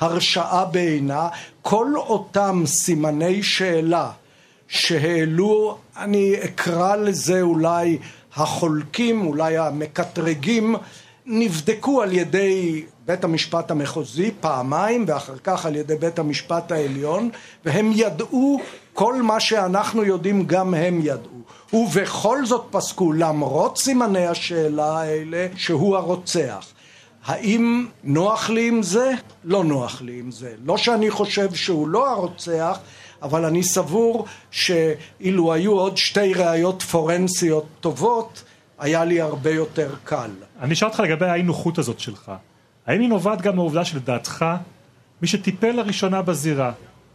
ההרשעה 0.00 0.64
בעינה. 0.64 1.28
כל 1.62 1.92
אותם 1.96 2.62
סימני 2.66 3.42
שאלה 3.42 4.10
שהעלו, 4.68 5.78
אני 5.96 6.34
אקרא 6.44 6.96
לזה 6.96 7.42
אולי 7.42 7.98
החולקים, 8.36 9.26
אולי 9.26 9.58
המקטרגים, 9.58 10.76
נבדקו 11.26 12.02
על 12.02 12.12
ידי 12.12 12.84
בית 13.06 13.24
המשפט 13.24 13.70
המחוזי 13.70 14.30
פעמיים 14.40 15.04
ואחר 15.08 15.36
כך 15.44 15.66
על 15.66 15.76
ידי 15.76 15.96
בית 15.96 16.18
המשפט 16.18 16.72
העליון 16.72 17.30
והם 17.64 17.90
ידעו 17.94 18.60
כל 18.94 19.22
מה 19.22 19.40
שאנחנו 19.40 20.04
יודעים 20.04 20.46
גם 20.46 20.74
הם 20.74 21.00
ידעו 21.02 21.37
ובכל 21.72 22.46
זאת 22.46 22.66
פסקו 22.70 23.12
למרות 23.12 23.78
סימני 23.78 24.26
השאלה 24.26 25.00
האלה 25.00 25.46
שהוא 25.56 25.96
הרוצח 25.96 26.66
האם 27.28 27.86
נוח 28.04 28.50
לי 28.50 28.68
עם 28.68 28.82
זה? 28.82 29.12
לא 29.44 29.64
נוח 29.64 30.02
לי 30.02 30.18
עם 30.18 30.30
זה. 30.30 30.54
לא 30.64 30.76
שאני 30.76 31.10
חושב 31.10 31.54
שהוא 31.54 31.88
לא 31.88 32.10
הרוצח, 32.10 32.78
אבל 33.22 33.44
אני 33.44 33.62
סבור 33.62 34.26
שאילו 34.50 35.52
היו 35.52 35.72
עוד 35.72 35.96
שתי 35.96 36.34
ראיות 36.34 36.82
פורנסיות 36.82 37.66
טובות, 37.80 38.44
היה 38.78 39.04
לי 39.04 39.20
הרבה 39.20 39.50
יותר 39.50 39.94
קל. 40.04 40.30
אני 40.60 40.74
אשאל 40.74 40.88
אותך 40.88 41.00
לגבי 41.00 41.26
האי 41.26 41.42
נוחות 41.42 41.78
הזאת 41.78 42.00
שלך. 42.00 42.32
האם 42.86 43.00
היא 43.00 43.08
נובעת 43.08 43.42
גם 43.42 43.56
מהעובדה 43.56 43.84
שלדעתך 43.84 44.44
מי 45.22 45.28
שטיפל 45.28 45.72
לראשונה 45.72 46.22
בזירה 46.22 46.72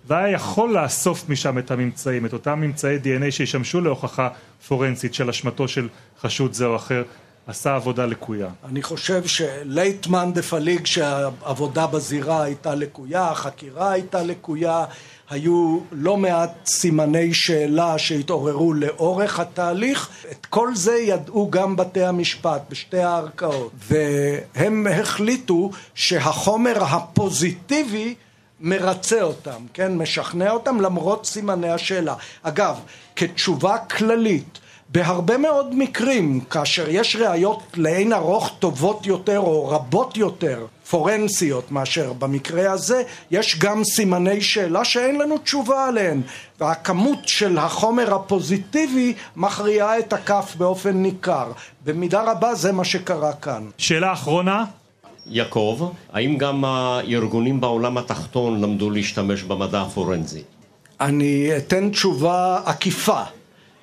והיה 0.08 0.30
יכול 0.30 0.78
לאסוף 0.78 1.30
משם 1.30 1.58
את 1.58 1.72
הממצאים, 1.72 2.26
את 2.26 2.34
אותם 2.34 2.60
ממצאי 2.60 2.98
דנ"א 2.98 3.32
שישמשו 3.32 3.82
להוכחה 3.82 4.30
פורנסית 4.68 5.14
של 5.14 5.30
אשמתו 5.30 5.68
של 5.68 5.90
חשוד 6.22 6.54
זה 6.54 6.66
או 6.66 6.76
אחר, 6.76 7.04
עשה 7.48 7.76
עבודה 7.76 8.06
לקויה. 8.06 8.48
אני 8.70 8.84
חושב 8.84 9.28
שלייטמן 9.28 10.34
דה 10.34 10.42
פליג 10.42 10.86
שהעבודה 10.86 11.88
בזירה 11.88 12.44
הייתה 12.44 12.76
לקויה, 12.76 13.32
החקירה 13.32 13.92
הייתה 13.92 14.24
לקויה, 14.24 14.86
היו 15.30 15.80
לא 15.92 16.18
מעט 16.18 16.52
סימני 16.66 17.34
שאלה 17.34 17.98
שהתעוררו 17.98 18.74
לאורך 18.74 19.40
התהליך, 19.40 20.10
את 20.32 20.46
כל 20.46 20.76
זה 20.76 20.96
ידעו 20.96 21.52
גם 21.52 21.76
בתי 21.76 22.04
המשפט 22.04 22.62
בשתי 22.70 23.00
הערכאות, 23.00 23.72
והם 23.88 24.88
החליטו 24.88 25.72
שהחומר 25.96 26.84
הפוזיטיבי 26.84 28.16
מרצה 28.60 29.22
אותם, 29.22 29.66
כן, 29.74 29.98
משכנע 29.98 30.52
אותם 30.52 30.82
למרות 30.82 31.26
סימני 31.26 31.70
השאלה. 31.70 32.16
אגב, 32.44 32.80
כתשובה 33.16 33.78
כללית, 33.78 34.60
בהרבה 34.90 35.38
מאוד 35.38 35.76
מקרים, 35.76 36.40
כאשר 36.42 36.90
יש 36.90 37.16
ראיות 37.16 37.64
לאין 37.78 38.14
ארוך 38.14 38.52
טובות 38.60 39.06
יותר 39.06 39.40
או 39.40 39.68
רבות 39.68 40.18
יותר, 40.18 40.66
פורנסיות 40.90 41.72
מאשר 41.72 42.14
במקרה 42.14 42.72
הזה, 42.72 43.04
יש 43.32 43.60
גם 43.60 43.84
סימני 43.84 44.42
שאלה 44.42 44.86
שאין 44.86 45.18
לנו 45.18 45.38
תשובה 45.38 45.88
עליהן, 45.88 46.22
והכמות 46.60 47.28
של 47.28 47.58
החומר 47.58 48.16
הפוזיטיבי 48.16 49.14
מכריעה 49.36 50.00
את 50.00 50.14
הכף 50.14 50.56
באופן 50.58 50.98
ניכר. 50.98 51.52
במידה 51.86 52.32
רבה 52.32 52.56
זה 52.56 52.72
מה 52.72 52.86
שקרה 52.86 53.34
כאן. 53.34 53.70
שאלה 53.78 54.14
אחרונה? 54.14 54.66
יעקב, 55.28 55.92
האם 56.14 56.38
גם 56.38 56.66
הארגונים 56.66 57.62
בעולם 57.62 57.98
התחתון 57.98 58.62
למדו 58.62 58.90
להשתמש 58.90 59.44
במדע 59.44 59.82
הפורנזי? 59.82 60.42
אני 61.02 61.58
אתן 61.58 61.90
תשובה 61.90 62.60
עקיפה. 62.66 63.22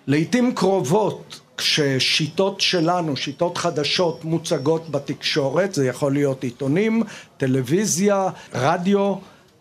לעיתים 0.06 0.54
קרובות 0.54 1.40
כששיטות 1.56 2.60
שלנו, 2.60 3.16
שיטות 3.16 3.58
חדשות 3.58 4.24
מוצגות 4.24 4.90
בתקשורת, 4.90 5.74
זה 5.74 5.86
יכול 5.86 6.12
להיות 6.12 6.44
עיתונים, 6.44 7.02
טלוויזיה, 7.36 8.28
רדיו, 8.54 9.14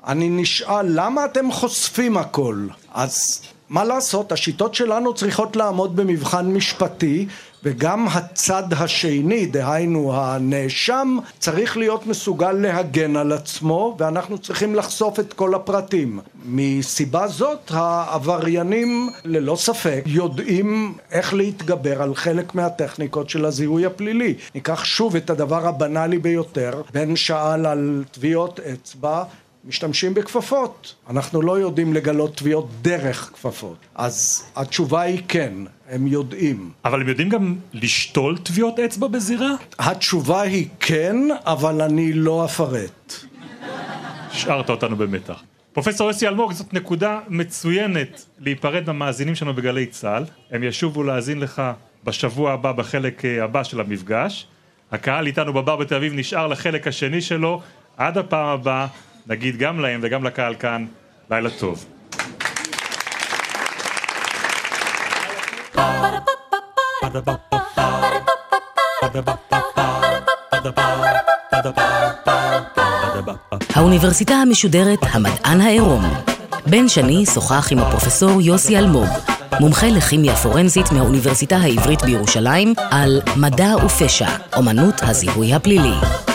אני 0.07 0.29
נשאל 0.29 0.85
למה 0.89 1.25
אתם 1.25 1.51
חושפים 1.51 2.17
הכל? 2.17 2.67
אז 2.93 3.41
מה 3.69 3.83
לעשות, 3.83 4.31
השיטות 4.31 4.75
שלנו 4.75 5.13
צריכות 5.13 5.55
לעמוד 5.55 5.95
במבחן 5.95 6.45
משפטי 6.45 7.27
וגם 7.63 8.07
הצד 8.07 8.63
השני, 8.73 9.45
דהיינו 9.45 10.13
הנאשם, 10.15 11.17
צריך 11.39 11.77
להיות 11.77 12.07
מסוגל 12.07 12.51
להגן 12.51 13.15
על 13.15 13.31
עצמו 13.31 13.95
ואנחנו 13.99 14.37
צריכים 14.37 14.75
לחשוף 14.75 15.19
את 15.19 15.33
כל 15.33 15.55
הפרטים. 15.55 16.19
מסיבה 16.45 17.27
זאת 17.27 17.71
העבריינים 17.73 19.09
ללא 19.25 19.55
ספק 19.55 20.03
יודעים 20.05 20.93
איך 21.11 21.33
להתגבר 21.33 22.01
על 22.01 22.15
חלק 22.15 22.55
מהטכניקות 22.55 23.29
של 23.29 23.45
הזיהוי 23.45 23.85
הפלילי. 23.85 24.33
ניקח 24.55 24.83
שוב 24.83 25.15
את 25.15 25.29
הדבר 25.29 25.67
הבנאלי 25.67 26.17
ביותר, 26.17 26.81
בן 26.93 27.15
שאל 27.15 27.65
על 27.65 28.03
טביעות 28.11 28.59
אצבע 28.59 29.23
משתמשים 29.65 30.13
בכפפות. 30.13 30.95
אנחנו 31.09 31.41
לא 31.41 31.59
יודעים 31.59 31.93
לגלות 31.93 32.35
טביעות 32.35 32.69
דרך 32.81 33.29
כפפות. 33.33 33.77
אז 33.95 34.45
התשובה 34.55 35.01
היא 35.01 35.21
כן, 35.27 35.53
הם 35.89 36.07
יודעים. 36.07 36.71
אבל 36.85 37.01
הם 37.01 37.07
יודעים 37.07 37.29
גם 37.29 37.55
לשתול 37.73 38.37
טביעות 38.37 38.79
אצבע 38.79 39.07
בזירה? 39.07 39.51
התשובה 39.79 40.41
היא 40.41 40.67
כן, 40.79 41.15
אבל 41.45 41.81
אני 41.81 42.13
לא 42.13 42.45
אפרט. 42.45 43.13
השארת 44.31 44.69
אותנו 44.69 44.95
במתח. 44.95 45.43
פרופסור 45.73 46.07
יוסי 46.07 46.27
אלמוג, 46.27 46.51
זאת 46.51 46.73
נקודה 46.73 47.19
מצוינת 47.27 48.25
להיפרד 48.39 48.87
מהמאזינים 48.87 49.35
שלנו 49.35 49.53
בגלי 49.53 49.85
צה"ל. 49.85 50.23
הם 50.51 50.63
ישובו 50.63 51.03
להאזין 51.03 51.39
לך 51.39 51.61
בשבוע 52.03 52.51
הבא 52.51 52.71
בחלק 52.71 53.25
אה, 53.25 53.43
הבא 53.43 53.63
של 53.63 53.79
המפגש. 53.79 54.47
הקהל 54.91 55.27
איתנו 55.27 55.53
בבר 55.53 55.75
בתל 55.75 55.95
אביב 55.95 56.13
נשאר 56.13 56.47
לחלק 56.47 56.87
השני 56.87 57.21
שלו. 57.21 57.61
עד 57.97 58.17
הפעם 58.17 58.47
הבאה 58.47 58.87
נגיד 59.27 59.57
גם 59.57 59.79
להם 59.79 59.99
וגם 60.03 60.23
לקהל 60.23 60.55
כאן 60.55 60.85
לילה 61.31 61.49
טוב. 61.49 61.85
האוניברסיטה 73.75 74.33
המשודרת 74.33 74.99
המדען 75.01 75.61
העירום. 75.61 76.03
בן 76.65 76.87
שני 76.87 77.25
שוחח 77.25 77.71
עם 77.71 77.79
הפרופסור 77.79 78.41
יוסי 78.41 78.77
אלמוג, 78.77 79.07
מומחה 79.59 79.87
לכימיה 79.87 80.35
פורנזית 80.35 80.91
מהאוניברסיטה 80.91 81.57
העברית 81.57 82.01
בירושלים, 82.03 82.73
על 82.91 83.21
מדע 83.35 83.75
ופשע, 83.85 84.29
אומנות 84.55 84.95
הזיהוי 85.01 85.53
הפלילי. 85.53 86.28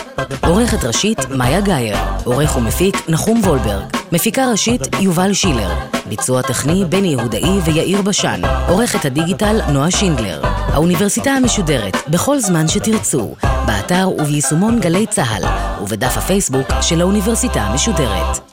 עורכת 0.47 0.83
ראשית, 0.83 1.19
מאיה 1.29 1.61
גאייר. 1.61 1.97
עורך 2.23 2.57
ומפיק, 2.57 3.09
נחום 3.09 3.41
וולברג. 3.43 3.83
מפיקה 4.11 4.51
ראשית, 4.51 4.81
יובל 4.99 5.33
שילר. 5.33 5.69
ביצוע 6.09 6.41
טכני, 6.41 6.85
בני 6.89 7.07
יהודאי 7.07 7.59
ויאיר 7.65 8.01
בשן. 8.01 8.41
עורכת 8.67 9.05
הדיגיטל, 9.05 9.59
נועה 9.71 9.91
שינדלר. 9.91 10.41
האוניברסיטה 10.43 11.31
המשודרת, 11.31 11.97
בכל 12.09 12.39
זמן 12.39 12.67
שתרצו, 12.67 13.35
באתר 13.65 14.09
וביישומון 14.17 14.79
גלי 14.79 15.05
צה"ל, 15.07 15.43
ובדף 15.83 16.17
הפייסבוק 16.17 16.67
של 16.81 17.01
האוניברסיטה 17.01 17.61
המשודרת. 17.61 18.44